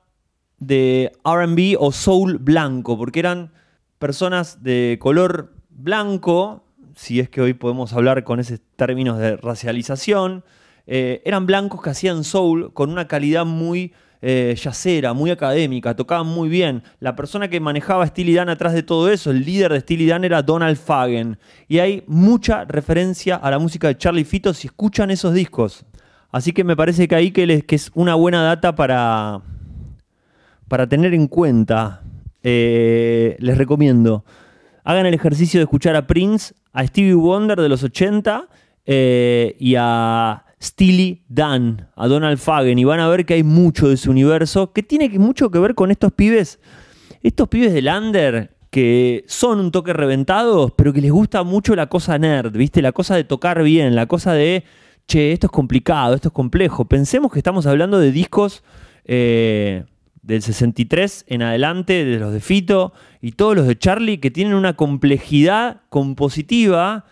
de 0.58 1.12
RB 1.24 1.76
o 1.78 1.92
soul 1.92 2.36
blanco, 2.38 2.98
porque 2.98 3.20
eran 3.20 3.52
personas 3.98 4.62
de 4.62 4.98
color 5.00 5.57
blanco, 5.78 6.64
si 6.94 7.20
es 7.20 7.30
que 7.30 7.40
hoy 7.40 7.54
podemos 7.54 7.92
hablar 7.92 8.24
con 8.24 8.40
esos 8.40 8.60
términos 8.76 9.18
de 9.18 9.36
racialización. 9.36 10.44
Eh, 10.86 11.22
eran 11.24 11.46
blancos 11.46 11.80
que 11.80 11.90
hacían 11.90 12.24
soul 12.24 12.72
con 12.72 12.90
una 12.90 13.06
calidad 13.06 13.46
muy 13.46 13.92
eh, 14.20 14.56
yacera, 14.60 15.12
muy 15.12 15.30
académica, 15.30 15.94
tocaban 15.94 16.26
muy 16.26 16.48
bien. 16.48 16.82
La 16.98 17.14
persona 17.14 17.48
que 17.48 17.60
manejaba 17.60 18.06
Steely 18.06 18.34
Dan 18.34 18.48
atrás 18.48 18.72
de 18.72 18.82
todo 18.82 19.08
eso, 19.10 19.30
el 19.30 19.44
líder 19.44 19.72
de 19.72 19.80
Steely 19.80 20.06
Dan 20.06 20.24
era 20.24 20.42
Donald 20.42 20.76
Fagen. 20.76 21.38
Y 21.68 21.78
hay 21.78 22.02
mucha 22.06 22.64
referencia 22.64 23.36
a 23.36 23.50
la 23.50 23.58
música 23.58 23.88
de 23.88 23.96
Charlie 23.96 24.24
Fito 24.24 24.52
si 24.52 24.66
escuchan 24.66 25.10
esos 25.10 25.34
discos. 25.34 25.84
Así 26.32 26.52
que 26.52 26.64
me 26.64 26.76
parece 26.76 27.06
que 27.06 27.14
ahí 27.14 27.30
que, 27.30 27.64
es 27.68 27.90
una 27.94 28.14
buena 28.14 28.42
data 28.42 28.74
para, 28.74 29.40
para 30.66 30.88
tener 30.88 31.14
en 31.14 31.28
cuenta. 31.28 32.02
Eh, 32.42 33.36
les 33.38 33.56
recomiendo. 33.56 34.24
Hagan 34.88 35.04
el 35.04 35.12
ejercicio 35.12 35.60
de 35.60 35.64
escuchar 35.64 35.96
a 35.96 36.06
Prince, 36.06 36.54
a 36.72 36.86
Stevie 36.86 37.12
Wonder 37.12 37.60
de 37.60 37.68
los 37.68 37.82
80 37.82 38.48
eh, 38.86 39.54
y 39.58 39.74
a 39.76 40.46
Steely 40.62 41.24
Dan, 41.28 41.90
a 41.94 42.08
Donald 42.08 42.38
Fagen, 42.38 42.78
y 42.78 42.84
van 42.84 42.98
a 42.98 43.08
ver 43.08 43.26
que 43.26 43.34
hay 43.34 43.42
mucho 43.42 43.90
de 43.90 43.98
su 43.98 44.10
universo 44.10 44.72
que 44.72 44.82
tiene 44.82 45.10
mucho 45.18 45.50
que 45.50 45.58
ver 45.58 45.74
con 45.74 45.90
estos 45.90 46.10
pibes, 46.12 46.58
estos 47.22 47.48
pibes 47.48 47.74
de 47.74 47.82
Lander 47.82 48.56
que 48.70 49.26
son 49.28 49.60
un 49.60 49.72
toque 49.72 49.92
reventados, 49.92 50.72
pero 50.74 50.94
que 50.94 51.02
les 51.02 51.12
gusta 51.12 51.42
mucho 51.42 51.76
la 51.76 51.88
cosa 51.88 52.16
nerd, 52.16 52.56
¿viste? 52.56 52.80
La 52.80 52.92
cosa 52.92 53.14
de 53.14 53.24
tocar 53.24 53.62
bien, 53.62 53.94
la 53.94 54.06
cosa 54.06 54.32
de, 54.32 54.64
che, 55.06 55.32
esto 55.32 55.48
es 55.48 55.52
complicado, 55.52 56.14
esto 56.14 56.28
es 56.28 56.34
complejo. 56.34 56.86
Pensemos 56.86 57.30
que 57.30 57.40
estamos 57.40 57.66
hablando 57.66 57.98
de 57.98 58.10
discos 58.10 58.64
eh, 59.04 59.84
del 60.28 60.42
63 60.42 61.24
en 61.26 61.40
adelante, 61.40 62.04
de 62.04 62.18
los 62.18 62.34
de 62.34 62.40
Fito 62.40 62.92
y 63.22 63.32
todos 63.32 63.56
los 63.56 63.66
de 63.66 63.78
Charlie, 63.78 64.18
que 64.18 64.30
tienen 64.30 64.52
una 64.52 64.76
complejidad 64.76 65.80
compositiva 65.88 67.06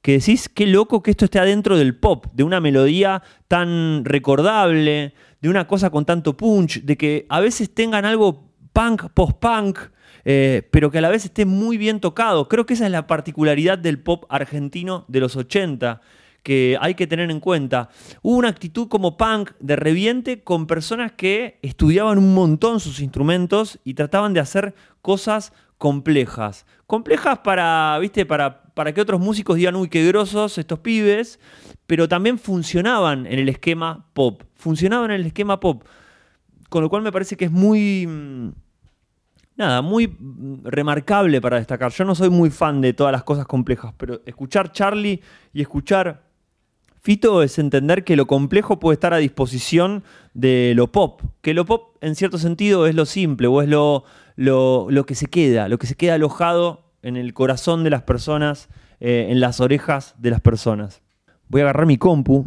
que 0.00 0.12
decís, 0.12 0.48
qué 0.48 0.66
loco 0.66 1.02
que 1.02 1.10
esto 1.10 1.26
esté 1.26 1.38
adentro 1.38 1.76
del 1.76 1.94
pop, 1.94 2.24
de 2.32 2.44
una 2.44 2.60
melodía 2.60 3.22
tan 3.46 4.06
recordable, 4.06 5.12
de 5.42 5.48
una 5.50 5.66
cosa 5.66 5.90
con 5.90 6.06
tanto 6.06 6.34
punch, 6.38 6.82
de 6.82 6.96
que 6.96 7.26
a 7.28 7.40
veces 7.40 7.74
tengan 7.74 8.06
algo 8.06 8.50
punk, 8.72 9.10
post-punk, 9.12 9.78
eh, 10.24 10.66
pero 10.72 10.90
que 10.90 10.96
a 10.96 11.02
la 11.02 11.10
vez 11.10 11.26
esté 11.26 11.44
muy 11.44 11.76
bien 11.76 12.00
tocado. 12.00 12.48
Creo 12.48 12.64
que 12.64 12.72
esa 12.72 12.86
es 12.86 12.92
la 12.92 13.06
particularidad 13.06 13.76
del 13.76 13.98
pop 13.98 14.24
argentino 14.30 15.04
de 15.08 15.20
los 15.20 15.36
80 15.36 16.00
que 16.42 16.76
hay 16.80 16.94
que 16.94 17.06
tener 17.06 17.30
en 17.30 17.40
cuenta. 17.40 17.88
Hubo 18.22 18.36
una 18.36 18.48
actitud 18.48 18.88
como 18.88 19.16
punk 19.16 19.52
de 19.60 19.76
reviente 19.76 20.42
con 20.42 20.66
personas 20.66 21.12
que 21.12 21.58
estudiaban 21.62 22.18
un 22.18 22.34
montón 22.34 22.80
sus 22.80 23.00
instrumentos 23.00 23.78
y 23.84 23.94
trataban 23.94 24.34
de 24.34 24.40
hacer 24.40 24.74
cosas 25.00 25.52
complejas. 25.78 26.66
Complejas 26.86 27.40
para, 27.40 27.98
¿viste? 28.00 28.26
Para, 28.26 28.62
para 28.74 28.92
que 28.92 29.00
otros 29.00 29.20
músicos 29.20 29.56
digan, 29.56 29.76
uy, 29.76 29.88
qué 29.88 30.06
grosos 30.06 30.58
estos 30.58 30.78
pibes, 30.80 31.40
pero 31.86 32.08
también 32.08 32.38
funcionaban 32.38 33.26
en 33.26 33.38
el 33.38 33.48
esquema 33.48 34.06
pop. 34.12 34.42
Funcionaban 34.54 35.10
en 35.10 35.20
el 35.20 35.26
esquema 35.26 35.60
pop. 35.60 35.84
Con 36.68 36.82
lo 36.82 36.88
cual 36.88 37.02
me 37.02 37.12
parece 37.12 37.36
que 37.36 37.46
es 37.46 37.50
muy. 37.50 38.06
Mm, 38.06 38.52
nada, 39.56 39.82
muy 39.82 40.08
mm, 40.08 40.64
remarcable 40.64 41.40
para 41.40 41.58
destacar. 41.58 41.92
Yo 41.92 42.04
no 42.04 42.14
soy 42.14 42.30
muy 42.30 42.50
fan 42.50 42.80
de 42.80 42.92
todas 42.92 43.12
las 43.12 43.24
cosas 43.24 43.46
complejas, 43.46 43.92
pero 43.96 44.22
escuchar 44.24 44.72
Charlie 44.72 45.20
y 45.52 45.60
escuchar 45.60 46.31
Fito 47.04 47.42
es 47.42 47.58
entender 47.58 48.04
que 48.04 48.14
lo 48.14 48.28
complejo 48.28 48.78
puede 48.78 48.94
estar 48.94 49.12
a 49.12 49.16
disposición 49.16 50.04
de 50.34 50.72
lo 50.76 50.92
pop, 50.92 51.20
que 51.40 51.52
lo 51.52 51.66
pop 51.66 51.96
en 52.00 52.14
cierto 52.14 52.38
sentido 52.38 52.86
es 52.86 52.94
lo 52.94 53.06
simple 53.06 53.48
o 53.48 53.60
es 53.60 53.68
lo, 53.68 54.04
lo, 54.36 55.04
que 55.04 55.16
se 55.16 55.26
queda, 55.26 55.68
lo 55.68 55.78
que 55.78 55.88
se 55.88 55.96
queda 55.96 56.14
alojado 56.14 56.92
en 57.02 57.16
el 57.16 57.34
corazón 57.34 57.82
de 57.82 57.90
las 57.90 58.02
personas, 58.02 58.68
eh, 59.00 59.26
en 59.30 59.40
las 59.40 59.58
orejas 59.58 60.14
de 60.18 60.30
las 60.30 60.40
personas. 60.40 61.02
Voy 61.48 61.62
a 61.62 61.64
agarrar 61.64 61.86
mi 61.86 61.98
compu 61.98 62.46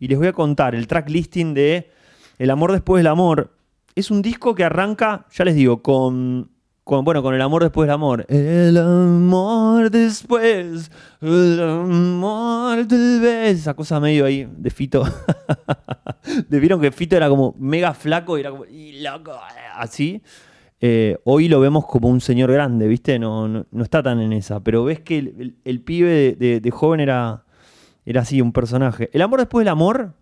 y 0.00 0.08
les 0.08 0.18
voy 0.18 0.26
a 0.26 0.32
contar 0.32 0.74
el 0.74 0.88
track 0.88 1.08
listing 1.08 1.54
de 1.54 1.92
El 2.38 2.50
amor 2.50 2.72
después 2.72 2.98
del 2.98 3.06
amor. 3.06 3.56
Es 3.94 4.10
un 4.10 4.20
disco 4.20 4.56
que 4.56 4.64
arranca, 4.64 5.26
ya 5.30 5.44
les 5.44 5.54
digo, 5.54 5.84
con 5.84 6.50
bueno, 6.86 7.20
con 7.20 7.34
el 7.34 7.42
amor 7.42 7.62
después 7.64 7.88
del 7.88 7.94
amor. 7.94 8.24
El 8.28 8.76
amor 8.76 9.90
después, 9.90 10.90
el 11.20 11.60
amor 11.60 12.86
del 12.86 13.20
beso. 13.20 13.60
Esa 13.60 13.74
cosa 13.74 13.98
medio 13.98 14.24
ahí 14.24 14.48
de 14.56 14.70
Fito. 14.70 15.02
Vieron 16.48 16.80
que 16.80 16.92
Fito 16.92 17.16
era 17.16 17.28
como 17.28 17.56
mega 17.58 17.92
flaco 17.92 18.38
y 18.38 18.40
era 18.40 18.50
como, 18.50 18.64
loco, 19.00 19.32
así. 19.74 20.22
Eh, 20.80 21.16
hoy 21.24 21.48
lo 21.48 21.58
vemos 21.58 21.86
como 21.86 22.08
un 22.08 22.20
señor 22.20 22.52
grande, 22.52 22.86
¿viste? 22.86 23.18
No, 23.18 23.48
no, 23.48 23.82
está 23.82 24.00
tan 24.02 24.20
en 24.20 24.32
esa. 24.32 24.60
Pero 24.60 24.84
ves 24.84 25.00
que 25.00 25.18
el, 25.64 25.80
pibe 25.80 26.36
de, 26.38 26.70
joven 26.70 27.00
era, 27.00 27.44
era 28.04 28.20
así, 28.20 28.40
un 28.40 28.52
personaje. 28.52 29.10
El 29.12 29.22
amor 29.22 29.40
después 29.40 29.64
del 29.64 29.72
amor 29.72 30.12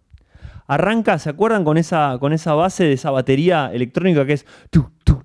arranca, 0.66 1.18
¿se 1.18 1.28
acuerdan 1.28 1.62
con 1.62 1.76
esa, 1.76 2.16
con 2.18 2.32
esa 2.32 2.54
base 2.54 2.84
de 2.84 2.94
esa 2.94 3.10
batería 3.10 3.70
electrónica 3.70 4.24
que 4.24 4.32
es 4.32 4.46
tu, 4.70 4.90
tu, 5.04 5.22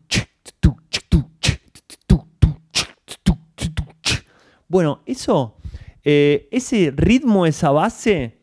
Bueno, 4.70 5.02
eso, 5.08 5.58
eh, 6.04 6.48
ese 6.52 6.94
ritmo, 6.96 7.48
esa 7.48 7.72
base, 7.72 8.38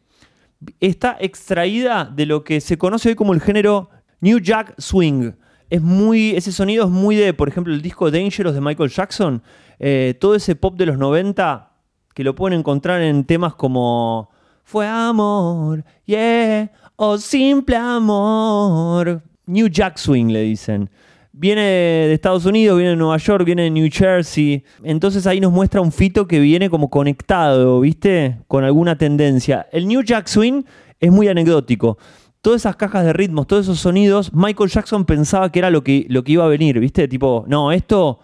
está 0.80 1.16
extraída 1.20 2.04
de 2.04 2.26
lo 2.26 2.42
que 2.42 2.60
se 2.60 2.76
conoce 2.76 3.10
hoy 3.10 3.14
como 3.14 3.32
el 3.32 3.40
género 3.40 3.90
New 4.20 4.40
Jack 4.40 4.74
Swing. 4.76 5.32
Es 5.70 5.80
muy, 5.80 6.30
ese 6.30 6.50
sonido 6.50 6.86
es 6.86 6.90
muy 6.90 7.14
de, 7.14 7.32
por 7.32 7.48
ejemplo, 7.48 7.72
el 7.72 7.80
disco 7.80 8.10
Dangerous 8.10 8.54
de 8.54 8.60
Michael 8.60 8.90
Jackson. 8.90 9.40
Eh, 9.78 10.14
todo 10.20 10.34
ese 10.34 10.56
pop 10.56 10.76
de 10.76 10.86
los 10.86 10.98
90 10.98 11.70
que 12.12 12.24
lo 12.24 12.34
pueden 12.34 12.58
encontrar 12.58 13.02
en 13.02 13.24
temas 13.24 13.54
como 13.54 14.30
Fue 14.64 14.84
amor, 14.84 15.84
yeah, 16.06 16.72
o 16.96 17.18
simple 17.18 17.76
amor. 17.76 19.22
New 19.46 19.68
Jack 19.68 19.96
Swing 19.96 20.32
le 20.32 20.42
dicen. 20.42 20.90
Viene 21.38 21.60
de 21.60 22.14
Estados 22.14 22.46
Unidos, 22.46 22.78
viene 22.78 22.92
de 22.92 22.96
Nueva 22.96 23.18
York, 23.18 23.44
viene 23.44 23.64
de 23.64 23.70
New 23.70 23.90
Jersey. 23.92 24.64
Entonces 24.82 25.26
ahí 25.26 25.38
nos 25.38 25.52
muestra 25.52 25.82
un 25.82 25.92
fito 25.92 26.26
que 26.26 26.40
viene 26.40 26.70
como 26.70 26.88
conectado, 26.88 27.78
¿viste? 27.80 28.38
Con 28.48 28.64
alguna 28.64 28.96
tendencia. 28.96 29.66
El 29.70 29.86
New 29.86 30.00
Jack 30.02 30.28
Swing 30.28 30.62
es 30.98 31.12
muy 31.12 31.28
anecdótico. 31.28 31.98
Todas 32.40 32.62
esas 32.62 32.76
cajas 32.76 33.04
de 33.04 33.12
ritmos, 33.12 33.46
todos 33.46 33.66
esos 33.66 33.78
sonidos, 33.78 34.32
Michael 34.32 34.70
Jackson 34.70 35.04
pensaba 35.04 35.52
que 35.52 35.58
era 35.58 35.68
lo 35.68 35.84
que, 35.84 36.06
lo 36.08 36.24
que 36.24 36.32
iba 36.32 36.44
a 36.46 36.48
venir, 36.48 36.80
¿viste? 36.80 37.06
Tipo, 37.06 37.44
no, 37.46 37.70
esto 37.70 38.20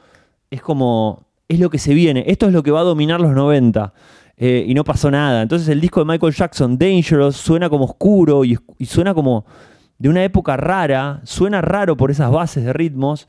es 0.51 0.63
como, 0.63 1.27
es 1.49 1.61
lo 1.61 1.69
que 1.69 1.79
se 1.79 1.93
viene, 1.93 2.25
esto 2.27 2.47
es 2.47 2.55
lo 2.55 2.63
que 2.63 2.71
va 2.71 2.81
a 2.81 2.85
dominar 2.85 3.21
los 3.21 3.33
90. 3.33 3.93
Eh, 4.39 4.65
y 4.67 4.73
no 4.73 4.85
pasó 4.85 5.11
nada. 5.11 5.43
Entonces 5.43 5.69
el 5.69 5.83
disco 5.83 6.01
de 6.01 6.07
Michael 6.07 6.33
Jackson, 6.33 6.79
Dangerous, 6.79 7.37
suena 7.37 7.69
como 7.69 7.85
oscuro 7.85 8.43
y 8.47 8.57
suena 8.87 9.13
como 9.13 9.45
de 10.03 10.09
una 10.09 10.25
época 10.25 10.57
rara, 10.57 11.21
suena 11.23 11.61
raro 11.61 11.97
por 11.97 12.11
esas 12.11 12.29
bases 12.29 12.65
de 12.65 12.73
ritmos, 12.73 13.29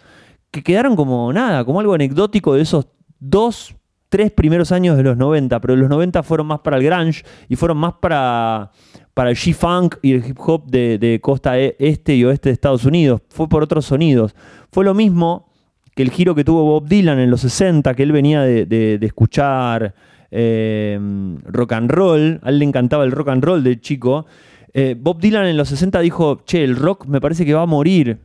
que 0.49 0.63
quedaron 0.63 0.95
como 0.95 1.31
nada, 1.31 1.63
como 1.65 1.79
algo 1.79 1.93
anecdótico 1.93 2.55
de 2.55 2.63
esos 2.63 2.87
dos, 3.19 3.75
tres 4.09 4.31
primeros 4.31 4.71
años 4.71 4.97
de 4.97 5.03
los 5.03 5.15
90, 5.15 5.61
pero 5.61 5.75
los 5.75 5.87
90 5.87 6.23
fueron 6.23 6.47
más 6.47 6.61
para 6.61 6.77
el 6.77 6.83
grunge 6.83 7.23
y 7.47 7.57
fueron 7.57 7.77
más 7.77 7.93
para, 8.01 8.71
para 9.13 9.29
el 9.29 9.35
G-Funk 9.35 9.97
y 10.01 10.13
el 10.13 10.25
hip 10.25 10.39
hop 10.39 10.65
de, 10.65 11.19
costa 11.21 11.59
e, 11.59 11.75
este 11.77 12.15
y 12.15 12.25
oeste 12.25 12.49
de 12.49 12.53
Estados 12.53 12.85
Unidos, 12.85 13.21
fue 13.29 13.47
por 13.47 13.61
otros 13.61 13.85
sonidos. 13.85 14.33
Fue 14.71 14.83
lo 14.83 14.95
mismo 14.95 15.51
que 15.93 16.01
el 16.01 16.09
giro 16.09 16.33
que 16.33 16.43
tuvo 16.43 16.63
Bob 16.63 16.87
Dylan 16.87 17.19
en 17.19 17.29
los 17.29 17.41
60, 17.41 17.93
que 17.93 18.01
él 18.01 18.11
venía 18.11 18.41
de, 18.41 18.97
escuchar 18.99 19.93
eh, 20.31 20.99
rock 21.45 21.73
and 21.73 21.91
roll, 21.91 22.39
a 22.41 22.49
él 22.49 22.57
le 22.57 22.65
encantaba 22.65 23.03
el 23.03 23.11
rock 23.11 23.27
and 23.27 23.43
roll 23.43 23.63
de 23.63 23.79
chico, 23.79 24.25
eh, 24.73 24.95
Bob 24.99 25.19
Dylan 25.19 25.45
en 25.45 25.57
los 25.57 25.69
60 25.69 25.99
dijo, 25.99 26.41
che, 26.45 26.63
el 26.63 26.75
rock 26.75 27.05
me 27.05 27.21
parece 27.21 27.45
que 27.45 27.53
va 27.53 27.61
a 27.61 27.67
morir. 27.67 28.19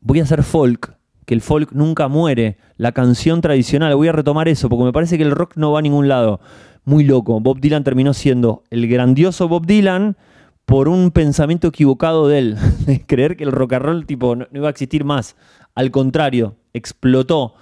Voy 0.00 0.20
a 0.20 0.24
hacer 0.24 0.42
folk, 0.42 0.96
que 1.24 1.34
el 1.34 1.40
folk 1.40 1.72
nunca 1.72 2.08
muere. 2.08 2.58
La 2.76 2.92
canción 2.92 3.40
tradicional, 3.40 3.94
voy 3.94 4.08
a 4.08 4.12
retomar 4.12 4.48
eso, 4.48 4.68
porque 4.68 4.84
me 4.84 4.92
parece 4.92 5.16
que 5.16 5.22
el 5.22 5.30
rock 5.30 5.56
no 5.56 5.72
va 5.72 5.78
a 5.78 5.82
ningún 5.82 6.08
lado. 6.08 6.40
Muy 6.84 7.04
loco. 7.04 7.40
Bob 7.40 7.60
Dylan 7.60 7.84
terminó 7.84 8.12
siendo 8.12 8.64
el 8.70 8.88
grandioso 8.88 9.48
Bob 9.48 9.66
Dylan 9.66 10.16
por 10.66 10.88
un 10.88 11.10
pensamiento 11.10 11.68
equivocado 11.68 12.28
de 12.28 12.38
él, 12.38 12.56
de 12.86 13.04
creer 13.06 13.36
que 13.36 13.44
el 13.44 13.52
rock 13.52 13.74
and 13.74 13.84
roll 13.84 14.06
tipo, 14.06 14.34
no 14.34 14.46
iba 14.52 14.66
a 14.66 14.70
existir 14.70 15.04
más. 15.04 15.36
Al 15.74 15.90
contrario, 15.90 16.56
explotó 16.72 17.54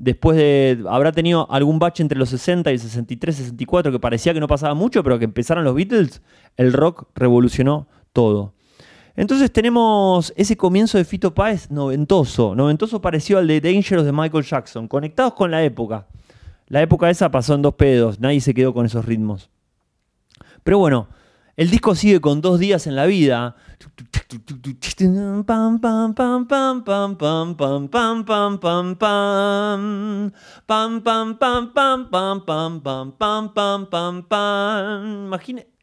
después 0.00 0.36
de. 0.36 0.82
Habrá 0.88 1.12
tenido 1.12 1.46
algún 1.50 1.78
bache 1.78 2.02
entre 2.02 2.18
los 2.18 2.30
60 2.30 2.70
y 2.70 2.74
el 2.74 2.80
63, 2.80 3.36
64, 3.36 3.92
que 3.92 4.00
parecía 4.00 4.34
que 4.34 4.40
no 4.40 4.48
pasaba 4.48 4.74
mucho, 4.74 5.04
pero 5.04 5.18
que 5.18 5.24
empezaron 5.26 5.62
los 5.62 5.74
Beatles, 5.74 6.22
el 6.56 6.72
rock 6.72 7.08
revolucionó 7.14 7.86
todo. 8.12 8.54
Entonces 9.14 9.52
tenemos 9.52 10.32
ese 10.36 10.56
comienzo 10.56 10.96
de 10.96 11.04
Fito 11.04 11.34
Páez 11.34 11.70
noventoso, 11.70 12.54
noventoso 12.54 13.00
parecido 13.00 13.38
al 13.38 13.46
de 13.46 13.60
Dangerous 13.60 14.04
de 14.04 14.12
Michael 14.12 14.44
Jackson, 14.44 14.88
conectados 14.88 15.34
con 15.34 15.50
la 15.50 15.62
época. 15.62 16.06
La 16.68 16.80
época 16.80 17.10
esa 17.10 17.30
pasó 17.30 17.54
en 17.54 17.62
dos 17.62 17.74
pedos, 17.74 18.20
nadie 18.20 18.40
se 18.40 18.54
quedó 18.54 18.72
con 18.72 18.86
esos 18.86 19.04
ritmos. 19.04 19.50
Pero 20.64 20.78
bueno, 20.78 21.08
El 21.60 21.68
disco 21.68 21.94
sigue 21.94 22.22
con 22.22 22.40
dos 22.40 22.58
días 22.58 22.86
en 22.86 22.96
la 22.96 23.04
vida. 23.04 23.54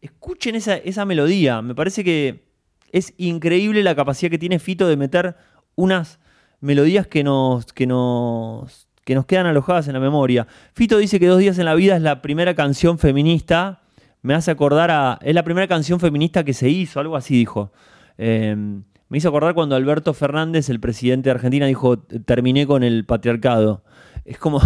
Escuchen 0.01 0.55
esa, 0.55 0.77
esa 0.77 1.05
melodía. 1.05 1.61
Me 1.61 1.75
parece 1.75 2.03
que 2.03 2.49
es 2.91 3.13
increíble 3.17 3.83
la 3.83 3.93
capacidad 3.93 4.31
que 4.31 4.39
tiene 4.39 4.57
Fito 4.57 4.87
de 4.87 4.97
meter 4.97 5.35
unas 5.75 6.17
melodías 6.59 7.05
que 7.05 7.23
nos, 7.23 7.71
que 7.71 7.85
nos, 7.85 8.87
que 9.05 9.13
nos 9.13 9.27
quedan 9.27 9.45
alojadas 9.45 9.85
en 9.85 9.93
la 9.93 9.99
memoria. 9.99 10.47
Fito 10.73 10.97
dice 10.97 11.19
que 11.19 11.27
Dos 11.27 11.37
días 11.37 11.59
en 11.59 11.65
la 11.65 11.75
vida 11.75 11.95
es 11.95 12.01
la 12.01 12.23
primera 12.23 12.55
canción 12.55 12.97
feminista. 12.97 13.83
Me 14.27 14.33
hace 14.33 14.51
acordar 14.51 14.91
a. 14.91 15.17
Es 15.21 15.33
la 15.33 15.43
primera 15.43 15.69
canción 15.69 16.01
feminista 16.01 16.43
que 16.43 16.53
se 16.53 16.69
hizo, 16.69 16.99
algo 16.99 17.15
así 17.15 17.33
dijo. 17.33 17.71
Em, 18.17 18.83
me 19.07 19.19
hizo 19.19 19.29
acordar 19.29 19.53
cuando 19.53 19.77
Alberto 19.77 20.13
Fernández, 20.13 20.69
el 20.69 20.81
presidente 20.81 21.29
de 21.29 21.35
Argentina, 21.35 21.65
dijo: 21.65 21.97
Terminé 21.99 22.67
con 22.67 22.83
el 22.83 23.05
patriarcado. 23.05 23.85
Es 24.25 24.37
como. 24.37 24.61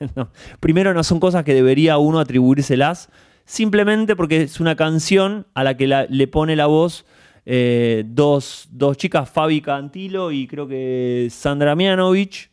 Primero, 0.58 0.94
no 0.94 1.04
son 1.04 1.20
cosas 1.20 1.44
que 1.44 1.54
debería 1.54 1.96
uno 1.96 2.18
atribuírselas, 2.18 3.08
simplemente 3.44 4.16
porque 4.16 4.42
es 4.42 4.58
una 4.58 4.74
canción 4.74 5.46
a 5.54 5.62
la 5.62 5.76
que 5.76 5.86
le 5.86 6.26
pone 6.26 6.56
la 6.56 6.66
voz 6.66 7.06
eh, 7.46 8.02
dos, 8.06 8.68
chicas, 8.96 9.30
Fabi 9.30 9.60
Cantilo 9.60 10.32
y 10.32 10.48
creo 10.48 10.66
que 10.66 11.28
Sandra 11.30 11.76
Mianovich 11.76 12.50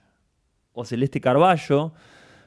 o 0.73 0.85
Celeste 0.85 1.19
Carballo, 1.21 1.93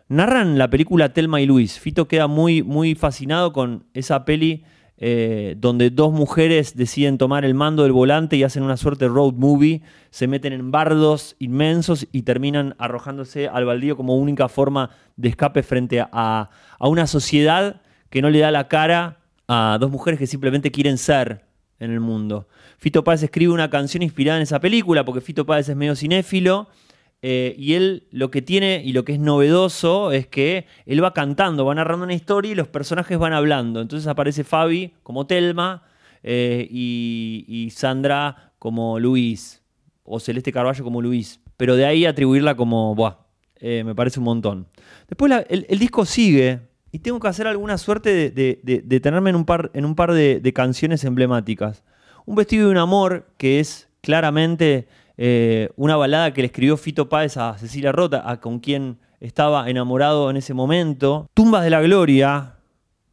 narran 0.09 0.59
la 0.59 0.71
película 0.71 1.12
Telma 1.12 1.40
y 1.40 1.47
Luis. 1.47 1.79
Fito 1.79 2.09
queda 2.09 2.27
muy, 2.27 2.62
muy 2.62 2.95
fascinado 2.95 3.53
con 3.53 3.85
esa 3.95 4.25
peli 4.25 4.64
eh, 4.97 5.57
donde 5.59 5.90
dos 5.90 6.12
mujeres 6.12 6.77
deciden 6.77 7.19
tomar 7.19 7.45
el 7.45 7.55
mando 7.55 7.83
del 7.83 7.90
volante 7.90 8.37
y 8.37 8.45
hacen 8.45 8.62
una 8.62 8.77
suerte 8.77 9.09
road 9.09 9.35
movie, 9.35 9.83
se 10.11 10.29
meten 10.29 10.53
en 10.53 10.71
bardos 10.71 11.35
inmensos 11.40 12.07
y 12.12 12.23
terminan 12.23 12.77
arrojándose 12.79 13.49
al 13.49 13.64
baldío 13.64 13.97
como 13.97 14.17
única 14.17 14.49
forma 14.49 14.90
de 15.17 15.31
escape 15.31 15.64
frente 15.64 16.01
a, 16.01 16.51
a 16.79 16.88
una 16.88 17.09
sociedad 17.09 17.83
que 18.09 18.23
no 18.23 18.31
le 18.31 18.38
da 18.38 18.53
la 18.53 18.69
cara 18.69 19.19
a 19.49 19.79
dos 19.81 19.90
mujeres 19.90 20.21
que 20.21 20.29
simplemente 20.29 20.71
quieren 20.71 20.97
ser 20.97 21.45
en 21.81 21.90
el 21.90 21.99
mundo. 21.99 22.47
Fito 22.79 23.03
Páez 23.03 23.25
escribe 23.25 23.53
una 23.53 23.71
canción 23.71 24.05
inspirada 24.05 24.38
en 24.38 24.45
esa 24.45 24.61
película, 24.61 25.05
porque 25.05 25.21
Fito 25.21 25.45
Páez 25.45 25.69
es 25.69 25.77
medio 25.77 25.97
cinéfilo, 25.97 26.69
eh, 27.22 27.55
y 27.59 27.74
él 27.74 28.07
lo 28.11 28.31
que 28.31 28.42
tiene 28.42 28.83
y 28.85 28.92
lo 28.92 29.05
que 29.05 29.14
es 29.14 29.18
novedoso 29.18 30.12
es 30.12 30.27
que 30.27 30.66
él 30.87 31.03
va 31.03 31.14
cantando, 31.14 31.64
va 31.64 31.74
narrando 31.74 32.05
una 32.05 32.14
historia 32.14 32.53
y 32.53 32.55
los 32.55 32.68
personajes 32.68 33.18
van 33.18 33.33
hablando. 33.33 33.81
Entonces 33.81 34.07
aparece 34.07 34.44
Fabi 34.44 34.92
como 35.03 35.27
Telma 35.27 35.85
eh, 36.22 36.66
y, 36.70 37.70
Sandra 37.74 38.53
como 38.59 38.98
Luis, 38.98 39.62
o 40.03 40.20
Celeste 40.20 40.53
Carballo 40.53 40.85
como 40.85 41.00
Luis. 41.00 41.40
Pero 41.57 41.77
de 41.77 41.87
ahí 41.87 42.05
atribuirla 42.05 42.57
como, 42.57 42.94
buah, 42.94 43.18
eh, 43.57 43.85
me 43.85 43.94
parece 43.94 44.18
un 44.18 44.24
montón. 44.24 44.66
Después 45.09 45.44
el 45.48 45.79
disco 45.79 46.05
sigue, 46.05 46.61
y 46.94 47.00
tengo 47.00 47.18
que 47.18 47.27
hacer 47.27 47.48
alguna 47.48 47.77
suerte 47.77 48.31
de, 48.31 49.00
tenerme 49.00 49.31
en 49.31 49.35
un 49.35 49.44
par, 49.44 49.72
en 49.74 49.85
un 49.85 49.96
par 49.96 50.12
de, 50.12 50.53
canciones 50.55 51.03
emblemáticas. 51.03 51.83
Un 52.24 52.37
vestido 52.37 52.66
de 52.66 52.70
un 52.70 52.79
amor, 52.79 53.27
que 53.37 53.59
es 53.59 53.88
claramente 54.00 54.87
eh, 55.16 55.70
una 55.77 55.96
balada 55.96 56.33
que 56.33 56.42
le 56.42 56.46
escribió 56.46 56.77
Fito 56.77 57.09
Páez 57.09 57.37
a 57.37 57.57
Cecilia 57.59 57.92
Rota, 57.92 58.40
con 58.40 58.59
quien 58.59 58.98
estaba 59.20 59.70
enamorado 59.70 60.31
en 60.31 60.37
ese 60.37 60.55
momento. 60.55 61.29
Tumbas 61.35 61.64
de 61.64 61.70
la 61.70 61.81
Gloria, 61.81 62.57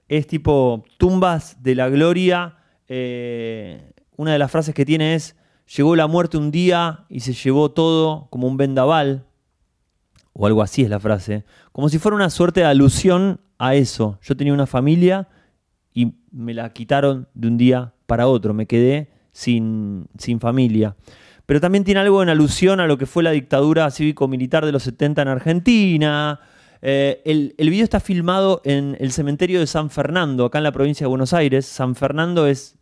es 0.08 0.28
tipo 0.28 0.84
Tumbas 0.98 1.62
de 1.64 1.76
la 1.76 1.90
Gloria. 1.90 2.58
Eh, 2.88 3.94
una 4.18 4.34
de 4.34 4.40
las 4.40 4.52
frases 4.52 4.76
que 4.76 4.86
tiene 4.86 5.16
es, 5.16 5.36
llegó 5.76 5.96
la 5.96 6.08
muerte 6.08 6.38
un 6.38 6.52
día 6.52 7.06
y 7.08 7.22
se 7.22 7.34
llevó 7.34 7.72
todo 7.72 8.28
como 8.30 8.48
un 8.48 8.58
vendaval, 8.58 9.26
o 10.34 10.46
algo 10.46 10.62
así 10.62 10.84
es 10.84 10.90
la 10.90 11.00
frase, 11.00 11.46
como 11.72 11.88
si 11.90 11.98
fuera 11.98 12.16
una 12.16 12.30
suerte 12.30 12.62
de 12.62 12.66
alusión 12.66 13.40
a 13.58 13.76
eso. 13.76 14.20
Yo 14.22 14.36
tenía 14.36 14.54
una 14.54 14.68
familia 14.68 15.30
y 15.94 16.14
me 16.32 16.54
la 16.54 16.74
quitaron 16.74 17.28
de 17.34 17.48
un 17.48 17.58
día 17.58 17.94
para 18.06 18.28
otro, 18.28 18.54
me 18.54 18.66
quedé 18.66 19.12
sin, 19.32 20.08
sin 20.18 20.40
familia. 20.40 20.96
Pero 21.52 21.60
también 21.60 21.84
tiene 21.84 22.00
algo 22.00 22.24
en 22.24 22.30
alusión 22.30 22.80
a 22.80 22.88
lo 22.88 22.98
que 22.98 23.06
fue 23.06 23.24
la 23.24 23.32
dictadura 23.32 23.92
cívico-militar 23.92 24.66
de 24.66 24.72
los 24.72 24.84
70 24.84 25.24
en 25.24 25.28
Argentina. 25.28 26.40
Eh, 26.82 27.22
el, 27.26 27.70
video 27.70 27.84
está 27.84 28.00
filmado 28.00 28.62
en 28.64 28.96
el 29.02 29.12
cementerio 29.12 29.60
de 29.60 29.68
San 29.68 29.90
Fernando, 29.90 30.46
acá 30.46 30.60
en 30.60 30.64
la 30.64 30.72
provincia 30.72 31.04
de 31.04 31.10
Buenos 31.10 31.34
Aires. 31.34 31.66
San 31.66 31.96
Fernando 31.96 32.48
es 32.48 32.78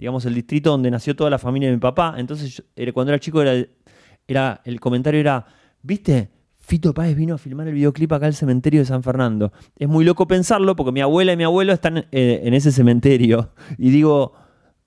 digamos, 0.00 0.24
el 0.24 0.34
distrito 0.34 0.70
donde 0.70 0.90
nació 0.90 1.14
toda 1.14 1.30
la 1.30 1.38
familia 1.38 1.68
de 1.68 1.76
mi 1.76 1.80
papá. 1.80 2.16
Entonces, 2.18 2.60
cuando 2.92 3.12
era 3.12 3.20
chico, 3.20 3.40
era, 3.40 3.64
era, 4.26 4.60
el 4.64 4.80
comentario 4.80 5.20
era, 5.20 5.46
¿viste? 5.80 6.30
Fito 6.58 6.92
Páez 6.92 7.14
vino 7.14 7.36
a 7.36 7.38
filmar 7.38 7.68
el 7.68 7.74
videoclip 7.74 8.12
acá 8.14 8.26
al 8.26 8.34
cementerio 8.34 8.80
de 8.80 8.86
San 8.86 9.04
Fernando. 9.04 9.52
Es 9.78 9.88
muy 9.88 10.04
loco 10.04 10.26
pensarlo 10.26 10.74
porque 10.74 10.90
mi 10.90 11.02
abuela 11.02 11.34
y 11.34 11.36
mi 11.36 11.44
abuelo 11.44 11.72
están 11.72 11.98
eh, 12.10 12.40
en 12.42 12.52
ese 12.52 12.72
cementerio. 12.72 13.52
Y 13.78 13.90
digo, 13.90 14.32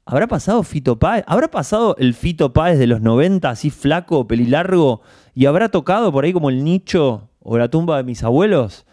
¿habrá 0.10 0.28
pasado 0.28 0.64
Fito 0.64 0.98
Páez? 0.98 1.24
¿Habrá 1.28 1.50
pasado 1.50 1.96
el 2.00 2.14
Fito 2.14 2.52
Páez 2.52 2.80
de 2.80 2.88
los 2.88 3.02
90, 3.02 3.50
así 3.50 3.70
flaco, 3.70 4.28
pelilargo? 4.28 5.02
¿Y 5.36 5.46
habrá 5.46 5.70
tocado 5.70 6.12
por 6.12 6.26
ahí 6.26 6.34
como 6.34 6.50
el 6.50 6.64
nicho 6.64 7.30
o 7.40 7.58
la 7.58 7.70
tumba 7.70 7.98
de 7.98 8.04
mis 8.04 8.24
abuelos? 8.24 8.86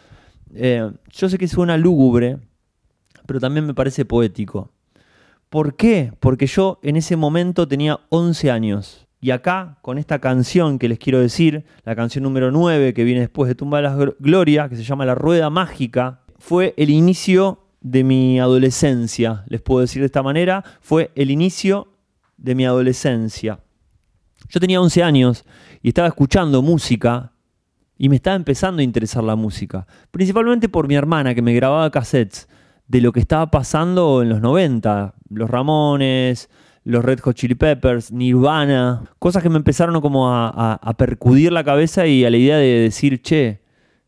Eh, 0.54 0.90
yo 1.10 1.28
sé 1.28 1.38
que 1.38 1.48
suena 1.48 1.76
lúgubre, 1.76 2.38
pero 3.26 3.40
también 3.40 3.66
me 3.66 3.74
parece 3.74 4.04
poético. 4.04 4.70
¿Por 5.48 5.76
qué? 5.76 6.12
Porque 6.20 6.46
yo 6.46 6.78
en 6.82 6.96
ese 6.96 7.16
momento 7.16 7.66
tenía 7.66 8.00
11 8.10 8.50
años. 8.50 9.06
Y 9.20 9.30
acá, 9.30 9.78
con 9.80 9.96
esta 9.96 10.18
canción 10.18 10.78
que 10.78 10.88
les 10.88 10.98
quiero 10.98 11.20
decir, 11.20 11.64
la 11.84 11.96
canción 11.96 12.22
número 12.24 12.50
9 12.50 12.92
que 12.92 13.04
viene 13.04 13.20
después 13.20 13.48
de 13.48 13.54
Tumba 13.54 13.78
de 13.78 13.84
la 13.84 13.96
Gloria, 14.20 14.68
que 14.68 14.76
se 14.76 14.84
llama 14.84 15.06
La 15.06 15.14
Rueda 15.14 15.48
Mágica, 15.48 16.20
fue 16.38 16.74
el 16.76 16.90
inicio 16.90 17.65
de 17.80 18.04
mi 18.04 18.40
adolescencia, 18.40 19.44
les 19.48 19.60
puedo 19.60 19.80
decir 19.80 20.02
de 20.02 20.06
esta 20.06 20.22
manera, 20.22 20.64
fue 20.80 21.10
el 21.14 21.30
inicio 21.30 21.88
de 22.36 22.54
mi 22.54 22.66
adolescencia. 22.66 23.60
Yo 24.48 24.60
tenía 24.60 24.80
11 24.80 25.02
años 25.02 25.44
y 25.82 25.88
estaba 25.88 26.08
escuchando 26.08 26.62
música 26.62 27.32
y 27.98 28.08
me 28.08 28.16
estaba 28.16 28.36
empezando 28.36 28.80
a 28.80 28.84
interesar 28.84 29.24
la 29.24 29.36
música, 29.36 29.86
principalmente 30.10 30.68
por 30.68 30.88
mi 30.88 30.94
hermana 30.94 31.34
que 31.34 31.42
me 31.42 31.54
grababa 31.54 31.90
cassettes 31.90 32.48
de 32.88 33.00
lo 33.00 33.12
que 33.12 33.20
estaba 33.20 33.50
pasando 33.50 34.22
en 34.22 34.28
los 34.28 34.40
90, 34.40 35.14
los 35.30 35.50
Ramones, 35.50 36.48
los 36.84 37.04
Red 37.04 37.18
Hot 37.20 37.34
Chili 37.34 37.56
Peppers, 37.56 38.12
Nirvana, 38.12 39.02
cosas 39.18 39.42
que 39.42 39.48
me 39.48 39.56
empezaron 39.56 40.00
como 40.00 40.32
a, 40.32 40.94
percudir 40.96 41.52
la 41.52 41.64
cabeza 41.64 42.06
y 42.06 42.24
a 42.24 42.30
la 42.30 42.36
idea 42.36 42.58
de 42.58 42.80
decir, 42.80 43.20
che, 43.22 43.60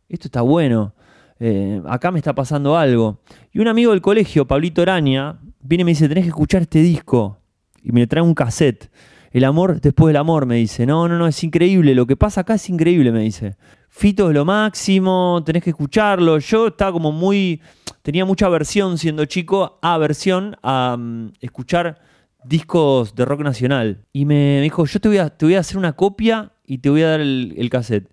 esto 0.08 0.28
está 0.28 0.42
bueno, 0.42 0.94
eh, 1.40 1.82
acá 1.86 2.10
me 2.10 2.18
está 2.18 2.34
pasando 2.34 2.76
algo. 2.76 3.20
Y 3.52 3.60
un 3.60 3.68
amigo 3.68 3.92
del 3.92 4.00
colegio, 4.00 4.46
Pablito 4.46 4.82
Araña, 4.82 5.38
viene 5.60 5.82
y 5.82 5.84
me 5.84 5.90
dice, 5.92 6.08
tenés 6.08 6.24
que 6.24 6.30
escuchar 6.30 6.62
este 6.62 6.80
disco. 6.80 7.38
Y 7.82 7.92
me 7.92 8.06
trae 8.06 8.22
un 8.22 8.34
cassette. 8.34 8.90
El 9.30 9.44
amor 9.44 9.80
después 9.80 10.10
del 10.10 10.16
amor, 10.16 10.46
me 10.46 10.56
dice. 10.56 10.86
No, 10.86 11.06
no, 11.08 11.18
no, 11.18 11.26
es 11.26 11.42
increíble. 11.44 11.94
Lo 11.94 12.06
que 12.06 12.16
pasa 12.16 12.40
acá 12.40 12.54
es 12.54 12.68
increíble, 12.68 13.12
me 13.12 13.20
dice. 13.20 13.56
Fito 13.88 14.28
es 14.28 14.34
lo 14.34 14.44
máximo, 14.44 15.42
tenés 15.44 15.62
que 15.62 15.70
escucharlo. 15.70 16.38
Yo 16.38 16.68
estaba 16.68 16.92
como 16.92 17.12
muy. 17.12 17.60
Tenía 18.02 18.24
mucha 18.24 18.46
aversión 18.46 18.96
siendo 18.96 19.24
chico, 19.26 19.78
aversión 19.82 20.56
a 20.62 20.96
mm, 20.98 21.32
escuchar 21.40 21.98
discos 22.44 23.14
de 23.14 23.24
rock 23.24 23.40
nacional. 23.40 24.04
Y 24.12 24.24
me 24.24 24.60
dijo, 24.60 24.86
yo 24.86 25.00
te 25.00 25.08
voy 25.08 25.18
a, 25.18 25.30
te 25.30 25.44
voy 25.44 25.54
a 25.56 25.60
hacer 25.60 25.76
una 25.76 25.92
copia 25.94 26.52
y 26.66 26.78
te 26.78 26.90
voy 26.90 27.02
a 27.02 27.10
dar 27.10 27.20
el, 27.20 27.68
cassette. 27.70 28.10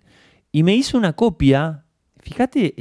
Y 0.52 0.62
me 0.62 0.74
hizo 0.74 0.98
una 0.98 1.14
copia, 1.14 1.84
fíjate 2.26 2.74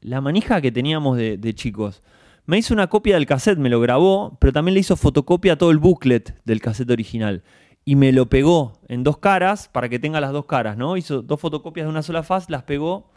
la 0.00 0.20
manija 0.20 0.60
que 0.60 0.70
teníamos 0.70 1.16
de, 1.16 1.54
chicos. 1.54 2.02
Me 2.46 2.58
hizo 2.58 2.74
una 2.74 2.88
copia 2.88 3.14
del 3.14 3.26
cassette, 3.26 3.58
me 3.58 3.70
lo 3.70 3.80
grabó, 3.80 4.36
pero 4.40 4.52
también 4.52 4.74
le 4.74 4.80
hizo 4.80 4.96
fotocopia 4.96 5.54
a 5.54 5.56
todo 5.56 5.70
el 5.70 5.78
booklet 5.78 6.36
del 6.44 6.60
cassette 6.60 6.90
original. 6.90 7.42
Y 7.84 7.96
me 7.96 8.12
lo 8.12 8.28
pegó 8.28 8.80
en 8.88 9.02
dos 9.02 9.18
caras 9.18 9.68
para 9.68 9.88
que 9.88 9.98
tenga 9.98 10.20
las 10.20 10.32
dos 10.32 10.44
caras, 10.44 10.76
¿no? 10.76 10.96
Hizo 10.96 11.22
dos 11.22 11.40
fotocopias 11.40 11.86
de 11.86 11.90
una 11.90 12.02
sola 12.02 12.22
faz, 12.22 12.50
las 12.50 12.64
pegó 12.64 13.10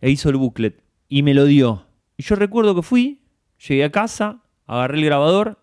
e 0.00 0.10
hizo 0.10 0.28
el 0.28 0.36
booklet. 0.36 0.82
Y 1.08 1.22
me 1.22 1.34
lo 1.34 1.44
dio. 1.44 1.86
Y 2.16 2.22
yo 2.22 2.36
recuerdo 2.36 2.74
que 2.74 2.82
fui, 2.82 3.22
llegué 3.68 3.84
a 3.84 3.90
casa, 3.90 4.42
agarré 4.66 4.98
el 4.98 5.04
grabador 5.04 5.58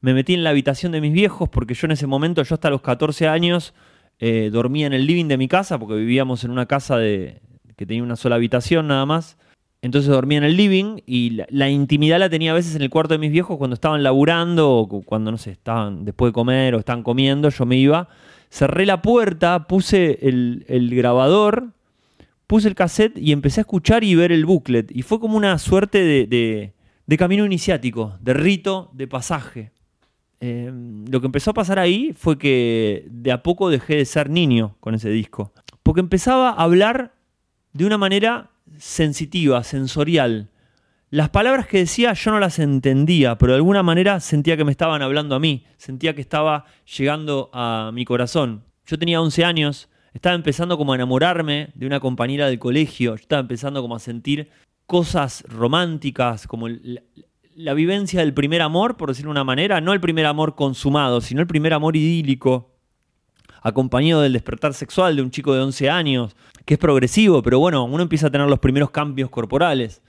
me 0.00 0.14
metí 0.14 0.34
en 0.34 0.44
la 0.44 0.50
habitación 0.50 0.92
de 0.92 1.00
mis 1.00 1.12
viejos 1.12 1.48
porque 1.48 1.74
yo 1.74 1.86
en 1.86 1.92
ese 1.92 2.06
momento, 2.06 2.42
yo 2.42 2.54
hasta 2.54 2.70
los 2.70 2.82
14 2.82 3.26
años, 3.26 3.74
eh, 4.20 4.50
dormía 4.52 4.86
en 4.86 4.92
el 4.92 5.06
living 5.06 5.26
de 5.26 5.36
mi 5.36 5.48
casa 5.48 5.78
porque 5.78 5.94
vivíamos 5.94 6.44
en 6.44 6.50
una 6.50 6.66
casa 6.66 6.96
de, 6.98 7.40
que 7.78 7.86
tenía 7.86 8.02
una 8.02 8.16
sola 8.16 8.34
habitación 8.34 8.88
nada 8.88 9.06
más. 9.06 9.38
Entonces 9.80 10.10
dormía 10.10 10.38
en 10.38 10.44
el 10.44 10.56
living 10.56 10.98
y 11.06 11.38
la, 11.48 11.70
intimidad 11.70 12.18
la 12.18 12.28
tenía 12.28 12.50
a 12.50 12.54
veces 12.54 12.74
en 12.74 12.82
el 12.82 12.90
cuarto 12.90 13.14
de 13.14 13.18
mis 13.18 13.32
viejos 13.32 13.56
cuando 13.56 13.74
estaban 13.74 14.02
laburando 14.02 14.70
o 14.72 15.02
cuando, 15.02 15.30
no 15.30 15.38
sé, 15.38 15.52
estaban 15.52 16.04
después 16.04 16.30
de 16.30 16.34
comer 16.34 16.74
o 16.74 16.78
estaban 16.80 17.02
comiendo, 17.02 17.48
yo 17.48 17.64
me 17.64 17.76
iba. 17.76 18.08
Cerré 18.50 18.84
la 18.84 19.00
puerta, 19.00 19.66
puse 19.66 20.18
el, 20.20 20.90
grabador, 20.94 21.68
puse 22.46 22.68
el 22.68 22.74
cassette 22.74 23.16
y 23.16 23.32
empecé 23.32 23.60
a 23.60 23.62
escuchar 23.62 24.04
y 24.04 24.14
ver 24.14 24.32
el 24.32 24.44
booklet. 24.44 24.90
Y 24.90 25.02
fue 25.02 25.20
como 25.20 25.36
una 25.36 25.56
suerte 25.58 26.02
de 26.26 27.16
camino 27.16 27.46
iniciático, 27.46 28.18
de 28.20 28.34
rito, 28.34 28.90
de 28.92 29.06
pasaje. 29.06 29.70
Eh, 30.40 30.70
lo 31.10 31.20
que 31.20 31.26
empezó 31.26 31.50
a 31.50 31.54
pasar 31.54 31.80
ahí 31.80 32.14
fue 32.16 32.38
que 32.38 33.06
de 33.10 33.32
a 33.32 33.42
poco 33.42 33.70
dejé 33.70 33.96
de 33.96 34.04
ser 34.04 34.30
niño 34.30 34.76
con 34.80 34.94
ese 34.94 35.10
disco. 35.10 35.52
Porque 35.82 36.00
empezaba 36.00 36.50
a 36.50 36.62
hablar 36.62 37.12
de 37.78 37.86
una 37.86 37.96
manera 37.96 38.50
sensitiva, 38.76 39.62
sensorial. 39.62 40.50
Las 41.10 41.30
palabras 41.30 41.68
que 41.68 41.78
decía 41.78 42.12
yo 42.12 42.32
no 42.32 42.40
las 42.40 42.58
entendía, 42.58 43.38
pero 43.38 43.52
de 43.52 43.58
alguna 43.58 43.84
manera 43.84 44.18
sentía 44.18 44.56
que 44.56 44.64
me 44.64 44.72
estaban 44.72 45.00
hablando 45.00 45.36
a 45.36 45.38
mí, 45.38 45.64
sentía 45.76 46.12
que 46.12 46.20
estaba 46.20 46.64
llegando 46.96 47.50
a 47.52 47.92
mi 47.94 48.04
corazón. 48.04 48.64
Yo 48.84 48.98
tenía 48.98 49.20
11 49.20 49.44
años, 49.44 49.88
estaba 50.12 50.34
empezando 50.34 50.76
como 50.76 50.92
a 50.92 50.96
enamorarme 50.96 51.68
de 51.76 51.86
una 51.86 52.00
compañera 52.00 52.48
del 52.48 52.58
colegio, 52.58 53.14
yo 53.14 53.22
estaba 53.22 53.40
empezando 53.42 53.80
como 53.80 53.94
a 53.94 54.00
sentir 54.00 54.50
cosas 54.86 55.44
románticas, 55.46 56.48
como 56.48 56.66
la, 56.68 57.74
vivencia 57.74 58.20
del 58.20 58.34
primer 58.34 58.60
amor, 58.60 58.96
por 58.96 59.10
decirlo 59.10 59.28
de 59.28 59.38
una 59.38 59.44
manera, 59.44 59.80
no 59.80 59.92
el 59.92 60.00
primer 60.00 60.26
amor 60.26 60.56
consumado, 60.56 61.20
sino 61.20 61.40
el 61.40 61.46
primer 61.46 61.74
amor 61.74 61.94
idílico, 61.94 62.72
acompañado 63.62 64.22
del 64.22 64.32
despertar 64.32 64.74
sexual 64.74 65.14
de 65.14 65.22
un 65.22 65.30
chico 65.30 65.54
de 65.54 65.60
11 65.60 65.90
años, 65.90 66.36
que 66.68 66.74
es 66.74 66.78
progresivo, 66.78 67.42
pero 67.42 67.58
bueno, 67.58 67.84
uno 67.84 68.02
empieza 68.02 68.26
a 68.26 68.30
tener 68.30 68.46
los 68.46 68.58
primeros 68.58 68.90
cambios 68.90 69.30
corporales. 69.30 70.02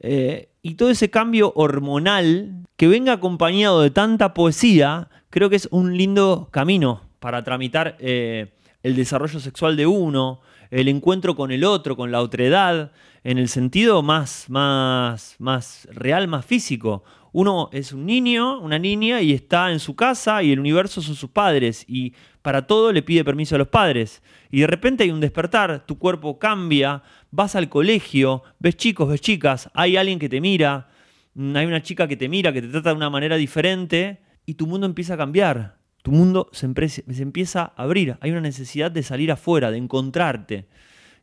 Eh, 0.00 0.48
y 0.60 0.74
todo 0.74 0.90
ese 0.90 1.10
cambio 1.10 1.52
hormonal 1.54 2.64
que 2.76 2.88
venga 2.88 3.12
acompañado 3.12 3.82
de 3.82 3.92
tanta 3.92 4.34
poesía, 4.34 5.08
creo 5.30 5.48
que 5.48 5.54
es 5.54 5.68
un 5.70 5.96
lindo 5.96 6.48
camino 6.50 7.02
para 7.20 7.44
tramitar 7.44 7.96
eh, 8.00 8.52
el 8.82 8.96
desarrollo 8.96 9.38
sexual 9.38 9.76
de 9.76 9.86
uno, 9.86 10.40
el 10.72 10.88
encuentro 10.88 11.36
con 11.36 11.52
el 11.52 11.62
otro, 11.62 11.96
con 11.96 12.10
la 12.10 12.20
otredad, 12.20 12.90
en 13.22 13.38
el 13.38 13.48
sentido 13.48 14.02
más, 14.02 14.46
más, 14.48 15.36
más 15.38 15.86
real, 15.92 16.26
más 16.26 16.44
físico. 16.44 17.04
Uno 17.38 17.68
es 17.70 17.92
un 17.92 18.06
niño, 18.06 18.60
una 18.60 18.78
niña, 18.78 19.20
y 19.20 19.34
está 19.34 19.70
en 19.70 19.78
su 19.78 19.94
casa 19.94 20.42
y 20.42 20.52
el 20.52 20.58
universo 20.58 21.02
son 21.02 21.16
sus 21.16 21.28
padres. 21.28 21.84
Y 21.86 22.14
para 22.40 22.66
todo 22.66 22.94
le 22.94 23.02
pide 23.02 23.26
permiso 23.26 23.56
a 23.56 23.58
los 23.58 23.68
padres. 23.68 24.22
Y 24.50 24.60
de 24.60 24.66
repente 24.66 25.04
hay 25.04 25.10
un 25.10 25.20
despertar, 25.20 25.84
tu 25.84 25.98
cuerpo 25.98 26.38
cambia, 26.38 27.02
vas 27.30 27.54
al 27.54 27.68
colegio, 27.68 28.42
ves 28.58 28.78
chicos, 28.78 29.10
ves 29.10 29.20
chicas, 29.20 29.68
hay 29.74 29.98
alguien 29.98 30.18
que 30.18 30.30
te 30.30 30.40
mira, 30.40 30.88
mm, 31.34 31.54
hay 31.56 31.66
una 31.66 31.82
chica 31.82 32.08
que 32.08 32.16
te 32.16 32.30
mira, 32.30 32.54
que 32.54 32.62
te 32.62 32.68
trata 32.68 32.88
de 32.88 32.96
una 32.96 33.10
manera 33.10 33.36
diferente, 33.36 34.22
y 34.46 34.54
tu 34.54 34.66
mundo 34.66 34.86
empieza 34.86 35.12
a 35.12 35.18
cambiar. 35.18 35.76
Tu 36.02 36.12
mundo 36.12 36.48
se, 36.52 36.64
empieza 36.64 37.60
a 37.76 37.82
abrir. 37.82 38.16
Hay 38.22 38.30
una 38.30 38.40
necesidad 38.40 38.90
de 38.90 39.02
salir 39.02 39.30
afuera, 39.30 39.70
de 39.70 39.76
encontrarte. 39.76 40.68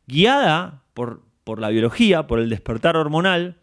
Guiada 0.06 0.84
por 0.92 1.58
la 1.58 1.70
biología, 1.70 2.28
por 2.28 2.38
el 2.38 2.50
despertar 2.50 2.96
hormonal, 2.96 3.56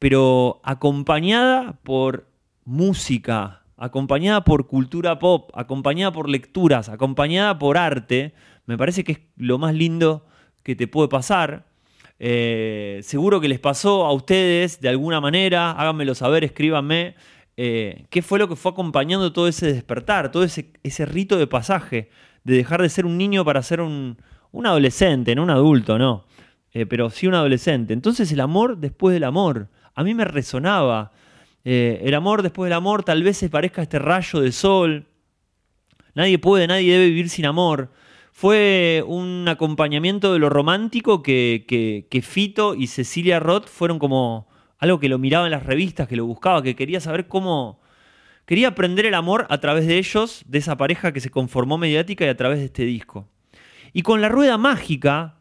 pero 0.00 0.60
acompañada 0.64 1.78
por 1.84 2.26
música, 2.64 3.62
acompañada 3.76 4.42
por 4.44 4.66
cultura 4.66 5.18
pop, 5.18 5.50
acompañada 5.54 6.10
por 6.10 6.28
lecturas, 6.28 6.88
acompañada 6.88 7.58
por 7.58 7.76
arte, 7.76 8.32
me 8.64 8.78
parece 8.78 9.04
que 9.04 9.12
es 9.12 9.20
lo 9.36 9.58
más 9.58 9.74
lindo 9.74 10.26
que 10.62 10.74
te 10.74 10.88
puede 10.88 11.08
pasar. 11.08 11.66
Eh, 12.18 13.00
seguro 13.02 13.40
que 13.40 13.48
les 13.48 13.60
pasó 13.60 14.06
a 14.06 14.12
ustedes 14.12 14.80
de 14.80 14.88
alguna 14.88 15.20
manera, 15.20 15.72
háganmelo 15.72 16.14
saber, 16.14 16.44
escríbanme, 16.44 17.14
eh, 17.58 18.06
qué 18.08 18.22
fue 18.22 18.38
lo 18.38 18.48
que 18.48 18.56
fue 18.56 18.72
acompañando 18.72 19.34
todo 19.34 19.48
ese 19.48 19.70
despertar, 19.70 20.32
todo 20.32 20.44
ese, 20.44 20.72
ese, 20.82 21.04
rito 21.04 21.36
de 21.36 21.46
pasaje, 21.46 22.08
de 22.44 22.56
dejar 22.56 22.80
de 22.80 22.88
ser 22.88 23.04
un 23.04 23.18
niño 23.18 23.44
para 23.44 23.62
ser 23.62 23.82
un, 23.82 24.16
un 24.50 24.66
adolescente, 24.66 25.34
no 25.34 25.42
un 25.42 25.50
adulto, 25.50 25.98
no, 25.98 26.24
eh, 26.72 26.86
pero 26.86 27.10
sí 27.10 27.26
un 27.26 27.34
adolescente. 27.34 27.92
Entonces 27.92 28.32
el 28.32 28.40
amor 28.40 28.78
después 28.78 29.12
del 29.12 29.24
amor, 29.24 29.68
a 29.94 30.02
mí 30.02 30.14
me 30.14 30.24
resonaba. 30.24 31.12
Eh, 31.64 32.00
el 32.04 32.14
amor 32.14 32.42
después 32.42 32.68
del 32.68 32.76
amor 32.76 33.04
tal 33.04 33.22
vez 33.22 33.36
se 33.36 33.50
parezca 33.50 33.82
a 33.82 33.84
este 33.84 33.98
rayo 33.98 34.40
de 34.40 34.52
sol. 34.52 35.06
Nadie 36.14 36.38
puede, 36.38 36.66
nadie 36.66 36.92
debe 36.92 37.06
vivir 37.06 37.28
sin 37.28 37.46
amor. 37.46 37.90
Fue 38.32 39.04
un 39.06 39.46
acompañamiento 39.48 40.32
de 40.32 40.38
lo 40.38 40.48
romántico 40.48 41.22
que, 41.22 41.66
que, 42.08 42.22
Fito 42.22 42.74
y 42.74 42.86
Cecilia 42.86 43.38
Roth 43.38 43.66
fueron 43.66 43.98
como 43.98 44.48
algo 44.78 44.98
que 44.98 45.08
lo 45.08 45.18
miraba 45.18 45.46
en 45.46 45.50
las 45.50 45.66
revistas, 45.66 46.08
que 46.08 46.16
lo 46.16 46.26
buscaba, 46.26 46.62
que 46.62 46.76
quería 46.76 47.00
saber 47.00 47.28
cómo... 47.28 47.80
Quería 48.46 48.68
aprender 48.68 49.06
el 49.06 49.14
amor 49.14 49.46
a 49.50 49.58
través 49.58 49.86
de 49.86 49.98
ellos, 49.98 50.42
de 50.46 50.58
esa 50.58 50.76
pareja 50.76 51.12
que 51.12 51.20
se 51.20 51.30
conformó 51.30 51.78
mediática 51.78 52.24
y 52.24 52.28
a 52.28 52.36
través 52.36 52.58
de 52.58 52.64
este 52.64 52.84
disco. 52.84 53.28
Y 53.92 54.02
con 54.02 54.20
la 54.20 54.28
rueda 54.28 54.58
mágica 54.58 55.36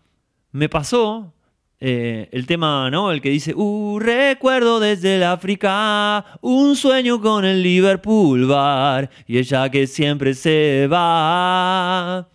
me 0.51 0.69
pasó 0.69 1.33
eh, 1.81 2.27
el 2.33 2.45
tema, 2.45 2.89
¿no? 2.91 3.11
El 3.11 3.21
que 3.21 3.29
dice, 3.29 3.53
uh, 3.55 3.99
recuerdo 3.99 4.81
desde 4.81 5.15
el 5.15 5.23
África 5.23 6.25
un 6.41 6.75
sueño 6.75 7.21
con 7.21 7.45
el 7.45 7.63
Liverpool 7.63 8.45
Bar 8.47 9.09
y 9.25 9.37
ella 9.37 9.69
que 9.69 9.87
siempre 9.87 10.33
se 10.33 10.87
va. 10.91 12.27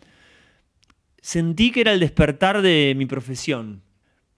Sentí 1.21 1.71
que 1.73 1.83
era 1.83 1.93
el 1.93 2.01
despertar 2.01 2.63
de 2.63 2.95
mi 2.97 3.05
profesión. 3.05 3.83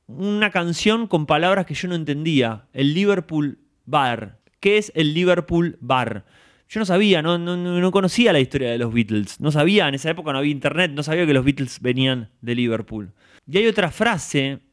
Una 0.08 0.50
canción 0.50 1.06
con 1.06 1.26
palabras 1.26 1.66
que 1.66 1.74
yo 1.74 1.88
no 1.88 1.94
entendía. 1.94 2.66
El 2.72 2.94
Liverpool 2.94 3.58
Bar. 3.84 4.38
¿Qué 4.58 4.78
es 4.78 4.90
el 4.96 5.14
Liverpool 5.14 5.78
Bar? 5.80 6.24
Yo 6.68 6.80
no 6.80 6.86
sabía, 6.86 7.22
no, 7.22 7.38
no, 7.38 7.56
no, 7.56 7.90
conocía 7.92 8.32
la 8.32 8.40
historia 8.40 8.72
de 8.72 8.78
los 8.78 8.92
Beatles. 8.92 9.40
No 9.40 9.52
sabía, 9.52 9.86
en 9.86 9.94
esa 9.94 10.10
época 10.10 10.32
no 10.32 10.38
había 10.38 10.50
internet, 10.50 10.90
no 10.92 11.04
sabía 11.04 11.24
que 11.24 11.34
los 11.34 11.44
Beatles 11.44 11.80
venían 11.80 12.28
de 12.40 12.56
Liverpool. 12.56 13.12
Y 13.48 13.58
hay 13.58 13.68
otra 13.68 13.92
frase 13.92 14.65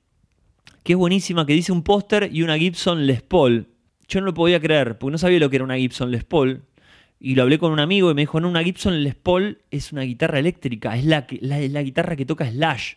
que 0.84 0.93
es 0.93 0.98
buenísima, 0.98 1.46
que 1.46 1.54
dice 1.54 1.72
un 1.72 1.84
póster 1.84 2.30
y 2.32 2.43
una 2.43 2.58
Gibson 2.58 3.08
Les 3.08 3.22
Paul. 3.22 3.67
Yo 4.08 4.19
no 4.19 4.28
lo 4.28 4.34
podía 4.34 4.60
creer, 4.60 4.98
porque 4.98 5.12
no 5.12 5.17
sabía 5.17 5.39
lo 5.39 5.50
que 5.50 5.56
era 5.56 5.65
una 5.65 5.78
Gibson 5.78 6.12
Les 6.12 6.24
Paul. 6.24 6.63
Y 7.19 7.36
lo 7.36 7.43
hablé 7.43 7.58
con 7.58 7.72
un 7.72 7.80
amigo 7.80 8.12
y 8.12 8.13
me 8.13 8.24
dijo, 8.24 8.39
no, 8.41 8.50
una 8.50 8.63
Gibson 8.63 9.02
Les 9.04 9.15
Paul 9.15 9.60
es 9.72 9.93
una 9.93 10.02
guitarra 10.02 10.39
eléctrica, 10.39 10.96
es 10.98 11.06
la, 11.06 11.26
la, 11.39 11.60
la 11.60 11.82
guitarra 11.82 12.15
que 12.17 12.26
toca 12.26 12.50
Slash. 12.50 12.96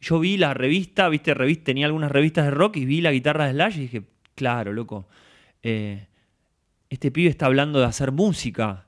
Yo 0.00 0.18
vi 0.18 0.36
la 0.36 0.52
revista, 0.54 1.08
viste, 1.08 1.32
revista, 1.34 1.64
tenía 1.64 1.86
algunas 1.86 2.10
revistas 2.10 2.46
de 2.46 2.50
rock 2.50 2.76
y 2.78 2.84
vi 2.84 3.00
la 3.00 3.12
guitarra 3.12 3.46
de 3.46 3.52
Slash 3.52 3.76
y 3.76 3.80
dije, 3.80 4.02
claro, 4.34 4.72
loco, 4.72 5.08
eh, 5.62 6.08
este 6.90 7.10
pibe 7.10 7.30
está 7.30 7.46
hablando 7.46 7.78
de 7.78 7.86
hacer 7.86 8.12
música. 8.12 8.86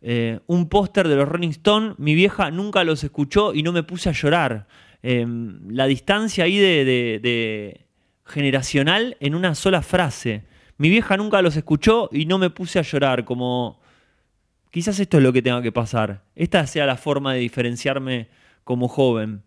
Eh, 0.00 0.40
un 0.46 0.68
póster 0.68 1.06
de 1.06 1.14
los 1.14 1.28
Rolling 1.28 1.50
Stones, 1.50 1.98
mi 1.98 2.16
vieja 2.16 2.50
nunca 2.50 2.82
los 2.82 3.04
escuchó 3.04 3.54
y 3.54 3.62
no 3.62 3.72
me 3.72 3.84
puse 3.84 4.08
a 4.08 4.12
llorar. 4.12 4.66
Em, 5.02 5.68
la 5.68 5.86
distancia 5.86 6.44
ahí 6.44 6.58
de, 6.58 7.86
generacional 8.24 9.16
en 9.20 9.34
una 9.34 9.54
sola 9.54 9.82
frase. 9.82 10.44
Mi 10.78 10.88
vieja 10.90 11.16
nunca 11.16 11.42
los 11.42 11.56
escuchó 11.56 12.08
y 12.12 12.26
no 12.26 12.38
me 12.38 12.50
puse 12.50 12.78
a 12.78 12.82
llorar, 12.82 13.24
como 13.24 13.80
quizás 14.70 14.98
esto 15.00 15.18
es 15.18 15.22
lo 15.22 15.32
que 15.32 15.42
tenga 15.42 15.62
que 15.62 15.72
pasar. 15.72 16.22
Esta 16.34 16.66
sea 16.66 16.86
la 16.86 16.96
forma 16.96 17.34
de 17.34 17.40
diferenciarme 17.40 18.28
como 18.64 18.88
joven. 18.88 19.42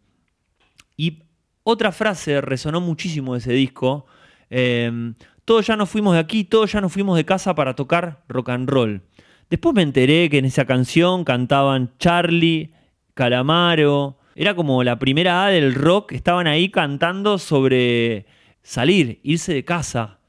Y 0.98 1.24
otra 1.64 1.92
frase 1.92 2.42
resonó 2.42 2.82
muchísimo 2.82 3.34
de 3.34 3.40
ese 3.40 3.54
disco. 3.54 4.06
Em, 4.50 5.16
todos 5.46 5.66
ya 5.66 5.76
nos 5.76 5.90
fuimos 5.90 6.14
de 6.14 6.20
aquí, 6.20 6.44
todos 6.44 6.72
ya 6.72 6.82
nos 6.82 6.92
fuimos 6.92 7.18
de 7.18 7.26
casa 7.26 7.56
para 7.56 7.76
tocar 7.76 8.24
rock 8.28 8.50
and 8.50 8.70
roll. 8.70 9.02
Después 9.50 9.76
me 9.76 9.84
enteré 9.84 10.30
que 10.30 10.38
en 10.38 10.46
esa 10.46 10.66
canción 10.66 11.24
cantaban 11.24 11.92
Charlie, 11.98 12.74
Calamaro, 13.14 14.18
era 14.36 14.54
como 14.54 14.84
la 14.84 15.00
primera 15.00 15.46
A 15.46 15.50
del 15.50 15.74
rock, 15.74 16.12
estaban 16.12 16.46
ahí 16.46 16.70
cantando 16.70 17.38
sobre 17.38 18.26
salir, 18.62 19.20
irse 19.24 19.54
de 19.54 19.64
casa, 19.64 20.20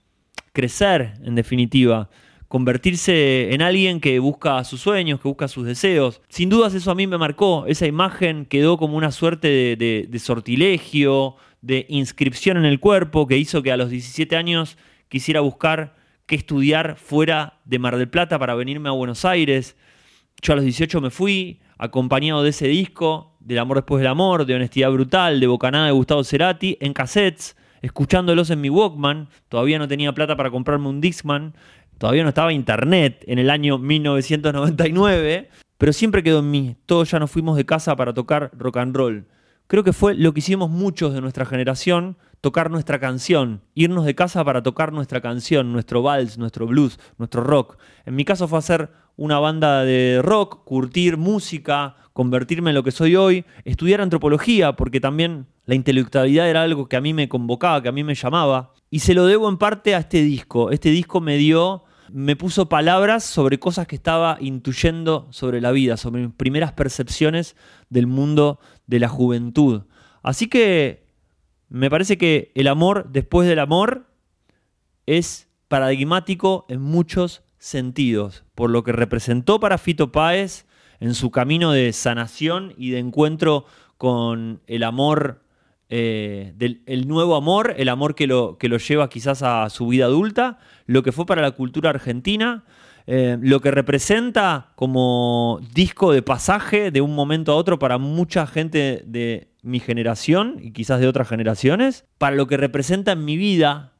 crecer, 0.52 1.14
en 1.24 1.34
definitiva, 1.34 2.08
convertirse 2.46 3.52
en 3.52 3.62
alguien 3.62 4.00
que 4.00 4.20
busca 4.20 4.62
sus 4.62 4.80
sueños, 4.80 5.20
que 5.20 5.26
busca 5.26 5.48
sus 5.48 5.66
deseos. 5.66 6.22
Sin 6.28 6.48
dudas 6.48 6.72
eso 6.74 6.92
a 6.92 6.94
mí 6.94 7.08
me 7.08 7.18
marcó, 7.18 7.66
esa 7.66 7.86
imagen 7.86 8.46
quedó 8.46 8.78
como 8.78 8.96
una 8.96 9.10
suerte 9.10 9.48
de, 9.76 10.18
sortilegio, 10.20 11.34
de 11.60 11.84
inscripción 11.88 12.56
en 12.58 12.64
el 12.64 12.78
cuerpo, 12.78 13.26
que 13.26 13.36
hizo 13.36 13.60
que 13.60 13.72
a 13.72 13.76
los 13.76 13.90
17 13.90 14.36
años 14.36 14.78
quisiera 15.08 15.40
buscar 15.40 15.96
qué 16.26 16.36
estudiar 16.36 16.96
fuera 16.96 17.58
de 17.64 17.80
Mar 17.80 17.96
del 17.96 18.08
Plata 18.08 18.38
para 18.38 18.54
venirme 18.54 18.88
a 18.88 18.92
Buenos 18.92 19.24
Aires. 19.24 19.76
Yo 20.42 20.52
a 20.52 20.56
los 20.56 20.64
18 20.64 21.00
me 21.00 21.10
fui, 21.10 21.60
acompañado 21.76 22.44
de 22.44 22.50
ese 22.50 22.68
disco, 22.68 23.35
del 23.46 23.60
amor 23.60 23.76
después 23.76 24.00
del 24.00 24.08
amor, 24.08 24.44
de 24.44 24.56
honestidad 24.56 24.90
brutal, 24.90 25.38
de 25.38 25.46
bocanada 25.46 25.86
de 25.86 25.92
Gustavo 25.92 26.24
Cerati, 26.24 26.76
en 26.80 26.92
cassettes, 26.92 27.56
escuchándolos 27.80 28.50
en 28.50 28.60
mi 28.60 28.68
Walkman. 28.68 29.28
Todavía 29.48 29.78
no 29.78 29.86
tenía 29.86 30.12
plata 30.12 30.36
para 30.36 30.50
comprarme 30.50 30.88
un 30.88 31.00
Dixman, 31.00 31.54
todavía 31.98 32.24
no 32.24 32.30
estaba 32.30 32.52
internet 32.52 33.22
en 33.28 33.38
el 33.38 33.50
año 33.50 33.78
1999, 33.78 35.48
pero 35.78 35.92
siempre 35.92 36.24
quedó 36.24 36.40
en 36.40 36.50
mí. 36.50 36.76
Todos 36.86 37.12
ya 37.12 37.20
nos 37.20 37.30
fuimos 37.30 37.56
de 37.56 37.64
casa 37.64 37.94
para 37.94 38.12
tocar 38.12 38.50
rock 38.58 38.78
and 38.78 38.96
roll. 38.96 39.26
Creo 39.68 39.84
que 39.84 39.92
fue 39.92 40.14
lo 40.14 40.32
que 40.32 40.40
hicimos 40.40 40.68
muchos 40.68 41.14
de 41.14 41.20
nuestra 41.20 41.44
generación, 41.46 42.16
tocar 42.40 42.70
nuestra 42.70 42.98
canción, 42.98 43.62
irnos 43.74 44.04
de 44.04 44.16
casa 44.16 44.44
para 44.44 44.62
tocar 44.64 44.92
nuestra 44.92 45.20
canción, 45.20 45.72
nuestro 45.72 46.02
vals, 46.02 46.36
nuestro 46.36 46.66
blues, 46.66 46.98
nuestro 47.18 47.44
rock. 47.44 47.78
En 48.04 48.16
mi 48.16 48.24
caso 48.24 48.48
fue 48.48 48.58
hacer 48.58 48.90
una 49.16 49.38
banda 49.38 49.84
de 49.84 50.20
rock, 50.22 50.64
curtir 50.64 51.16
música, 51.16 51.96
convertirme 52.12 52.70
en 52.70 52.74
lo 52.74 52.82
que 52.82 52.92
soy 52.92 53.16
hoy, 53.16 53.44
estudiar 53.64 54.00
antropología, 54.00 54.76
porque 54.76 55.00
también 55.00 55.46
la 55.64 55.74
intelectualidad 55.74 56.48
era 56.48 56.62
algo 56.62 56.88
que 56.88 56.96
a 56.96 57.00
mí 57.00 57.12
me 57.12 57.28
convocaba, 57.28 57.82
que 57.82 57.88
a 57.88 57.92
mí 57.92 58.04
me 58.04 58.14
llamaba. 58.14 58.72
Y 58.90 59.00
se 59.00 59.14
lo 59.14 59.26
debo 59.26 59.48
en 59.48 59.58
parte 59.58 59.94
a 59.94 59.98
este 59.98 60.22
disco. 60.22 60.70
Este 60.70 60.90
disco 60.90 61.20
me 61.20 61.36
dio, 61.36 61.84
me 62.10 62.36
puso 62.36 62.68
palabras 62.68 63.24
sobre 63.24 63.58
cosas 63.58 63.86
que 63.86 63.96
estaba 63.96 64.38
intuyendo 64.40 65.26
sobre 65.30 65.60
la 65.60 65.72
vida, 65.72 65.96
sobre 65.96 66.22
mis 66.22 66.34
primeras 66.34 66.72
percepciones 66.72 67.56
del 67.90 68.06
mundo 68.06 68.60
de 68.86 69.00
la 69.00 69.08
juventud. 69.08 69.82
Así 70.22 70.46
que 70.46 71.06
me 71.68 71.90
parece 71.90 72.16
que 72.16 72.52
el 72.54 72.68
amor 72.68 73.08
después 73.10 73.48
del 73.48 73.58
amor 73.58 74.06
es 75.06 75.48
paradigmático 75.68 76.64
en 76.68 76.80
muchos 76.80 77.42
sentidos, 77.58 78.44
por 78.54 78.70
lo 78.70 78.84
que 78.84 78.92
representó 78.92 79.60
para 79.60 79.78
Fito 79.78 80.12
Páez 80.12 80.66
en 81.00 81.14
su 81.14 81.30
camino 81.30 81.72
de 81.72 81.92
sanación 81.92 82.74
y 82.76 82.90
de 82.90 82.98
encuentro 82.98 83.66
con 83.98 84.60
el 84.66 84.82
amor, 84.82 85.42
eh, 85.88 86.52
del, 86.56 86.82
el 86.86 87.08
nuevo 87.08 87.36
amor, 87.36 87.74
el 87.76 87.88
amor 87.88 88.14
que 88.14 88.26
lo, 88.26 88.58
que 88.58 88.68
lo 88.68 88.78
lleva 88.78 89.08
quizás 89.08 89.42
a 89.42 89.68
su 89.70 89.88
vida 89.88 90.06
adulta, 90.06 90.58
lo 90.86 91.02
que 91.02 91.12
fue 91.12 91.26
para 91.26 91.42
la 91.42 91.52
cultura 91.52 91.90
argentina, 91.90 92.64
eh, 93.08 93.38
lo 93.40 93.60
que 93.60 93.70
representa 93.70 94.72
como 94.74 95.60
disco 95.72 96.12
de 96.12 96.22
pasaje 96.22 96.90
de 96.90 97.00
un 97.00 97.14
momento 97.14 97.52
a 97.52 97.56
otro 97.56 97.78
para 97.78 97.98
mucha 97.98 98.48
gente 98.48 99.04
de 99.06 99.48
mi 99.62 99.78
generación 99.78 100.56
y 100.60 100.72
quizás 100.72 101.00
de 101.00 101.06
otras 101.06 101.28
generaciones, 101.28 102.04
para 102.18 102.34
lo 102.34 102.48
que 102.48 102.56
representa 102.56 103.12
en 103.12 103.24
mi 103.24 103.36
vida 103.36 103.92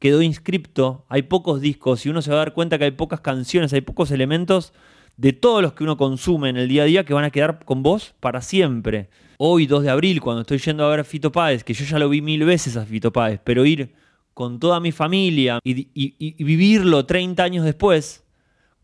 quedó 0.00 0.22
inscripto, 0.22 1.04
hay 1.08 1.22
pocos 1.22 1.60
discos 1.60 2.04
y 2.04 2.08
uno 2.08 2.22
se 2.22 2.30
va 2.30 2.36
a 2.36 2.38
dar 2.38 2.54
cuenta 2.54 2.78
que 2.78 2.84
hay 2.84 2.90
pocas 2.90 3.20
canciones, 3.20 3.72
hay 3.72 3.82
pocos 3.82 4.10
elementos 4.10 4.72
de 5.18 5.34
todos 5.34 5.62
los 5.62 5.74
que 5.74 5.84
uno 5.84 5.98
consume 5.98 6.48
en 6.48 6.56
el 6.56 6.68
día 6.68 6.82
a 6.82 6.86
día 6.86 7.04
que 7.04 7.12
van 7.12 7.24
a 7.24 7.30
quedar 7.30 7.64
con 7.66 7.82
vos 7.82 8.14
para 8.18 8.40
siempre. 8.40 9.10
Hoy, 9.36 9.66
2 9.66 9.84
de 9.84 9.90
abril, 9.90 10.20
cuando 10.22 10.40
estoy 10.40 10.58
yendo 10.58 10.84
a 10.84 10.88
ver 10.88 11.00
a 11.00 11.04
Fito 11.04 11.30
Páez, 11.30 11.62
que 11.62 11.74
yo 11.74 11.84
ya 11.84 11.98
lo 11.98 12.08
vi 12.08 12.22
mil 12.22 12.44
veces 12.44 12.76
a 12.78 12.86
Fito 12.86 13.12
Páez, 13.12 13.40
pero 13.44 13.66
ir 13.66 13.94
con 14.32 14.58
toda 14.58 14.80
mi 14.80 14.90
familia 14.90 15.60
y, 15.62 15.88
y 15.94 16.44
vivirlo 16.44 17.04
30 17.04 17.42
años 17.42 17.64
después, 17.66 18.24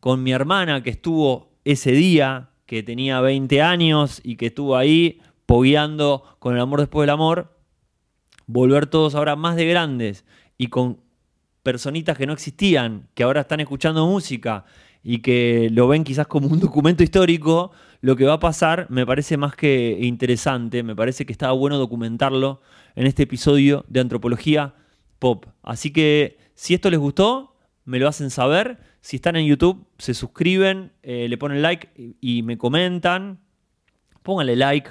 con 0.00 0.22
mi 0.22 0.32
hermana 0.32 0.82
que 0.82 0.90
estuvo 0.90 1.50
ese 1.64 1.92
día, 1.92 2.50
que 2.66 2.82
tenía 2.82 3.22
20 3.22 3.62
años 3.62 4.20
y 4.22 4.36
que 4.36 4.46
estuvo 4.46 4.76
ahí 4.76 5.22
pogueando 5.46 6.24
con 6.38 6.54
el 6.54 6.60
amor 6.60 6.80
después 6.80 7.04
del 7.04 7.14
amor, 7.14 7.56
volver 8.46 8.86
todos 8.86 9.14
ahora 9.14 9.34
más 9.34 9.56
de 9.56 9.66
grandes 9.66 10.26
y 10.58 10.66
con 10.66 11.05
personitas 11.66 12.16
que 12.16 12.26
no 12.26 12.32
existían, 12.32 13.08
que 13.14 13.24
ahora 13.24 13.40
están 13.40 13.58
escuchando 13.58 14.06
música 14.06 14.66
y 15.02 15.18
que 15.18 15.68
lo 15.72 15.88
ven 15.88 16.04
quizás 16.04 16.28
como 16.28 16.46
un 16.46 16.60
documento 16.60 17.02
histórico, 17.02 17.72
lo 18.02 18.14
que 18.14 18.24
va 18.24 18.34
a 18.34 18.38
pasar 18.38 18.86
me 18.88 19.04
parece 19.04 19.36
más 19.36 19.56
que 19.56 19.98
interesante, 20.00 20.84
me 20.84 20.94
parece 20.94 21.26
que 21.26 21.32
estaba 21.32 21.52
bueno 21.54 21.76
documentarlo 21.76 22.60
en 22.94 23.08
este 23.08 23.24
episodio 23.24 23.84
de 23.88 23.98
Antropología 23.98 24.74
Pop. 25.18 25.46
Así 25.64 25.92
que 25.92 26.38
si 26.54 26.72
esto 26.72 26.88
les 26.88 27.00
gustó, 27.00 27.56
me 27.84 27.98
lo 27.98 28.06
hacen 28.06 28.30
saber. 28.30 28.78
Si 29.00 29.16
están 29.16 29.34
en 29.34 29.46
YouTube, 29.46 29.84
se 29.98 30.14
suscriben, 30.14 30.92
eh, 31.02 31.26
le 31.28 31.36
ponen 31.36 31.62
like 31.62 32.14
y, 32.20 32.44
me 32.44 32.56
comentan. 32.56 33.40
Pónganle 34.22 34.54
like. 34.54 34.90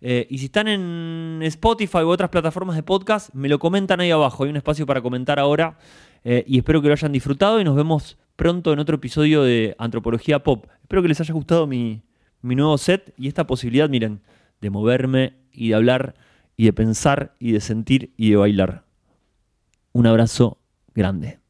Eh, 0.00 0.26
y 0.30 0.38
si 0.38 0.46
están 0.46 0.68
en 0.68 1.40
Spotify 1.42 1.98
u 1.98 2.08
otras 2.08 2.30
plataformas 2.30 2.76
de 2.76 2.82
podcast, 2.82 3.28
me 3.34 3.50
lo 3.50 3.58
comentan 3.58 4.00
ahí 4.00 4.10
abajo. 4.10 4.44
Hay 4.44 4.50
un 4.50 4.56
espacio 4.56 4.86
para 4.86 5.02
comentar 5.02 5.38
ahora. 5.38 5.76
Eh, 6.24 6.44
y 6.46 6.58
espero 6.58 6.80
que 6.80 6.88
lo 6.88 6.94
hayan 6.94 7.12
disfrutado 7.12 7.60
y 7.60 7.64
nos 7.64 7.76
vemos 7.76 8.18
pronto 8.36 8.72
en 8.72 8.78
otro 8.78 8.96
episodio 8.96 9.42
de 9.42 9.76
Antropología 9.78 10.42
Pop. 10.42 10.66
Espero 10.82 11.02
que 11.02 11.08
les 11.08 11.20
haya 11.20 11.34
gustado 11.34 11.66
mi, 11.66 12.02
mi 12.40 12.54
nuevo 12.54 12.76
set 12.78 13.12
y 13.16 13.28
esta 13.28 13.46
posibilidad, 13.46 13.88
miren, 13.88 14.22
de 14.60 14.70
moverme 14.70 15.34
y 15.52 15.68
de 15.68 15.74
hablar 15.74 16.14
y 16.56 16.64
de 16.64 16.72
pensar 16.72 17.34
y 17.38 17.52
de 17.52 17.60
sentir 17.60 18.12
y 18.16 18.30
de 18.30 18.36
bailar. 18.36 18.84
Un 19.92 20.06
abrazo 20.06 20.58
grande. 20.94 21.43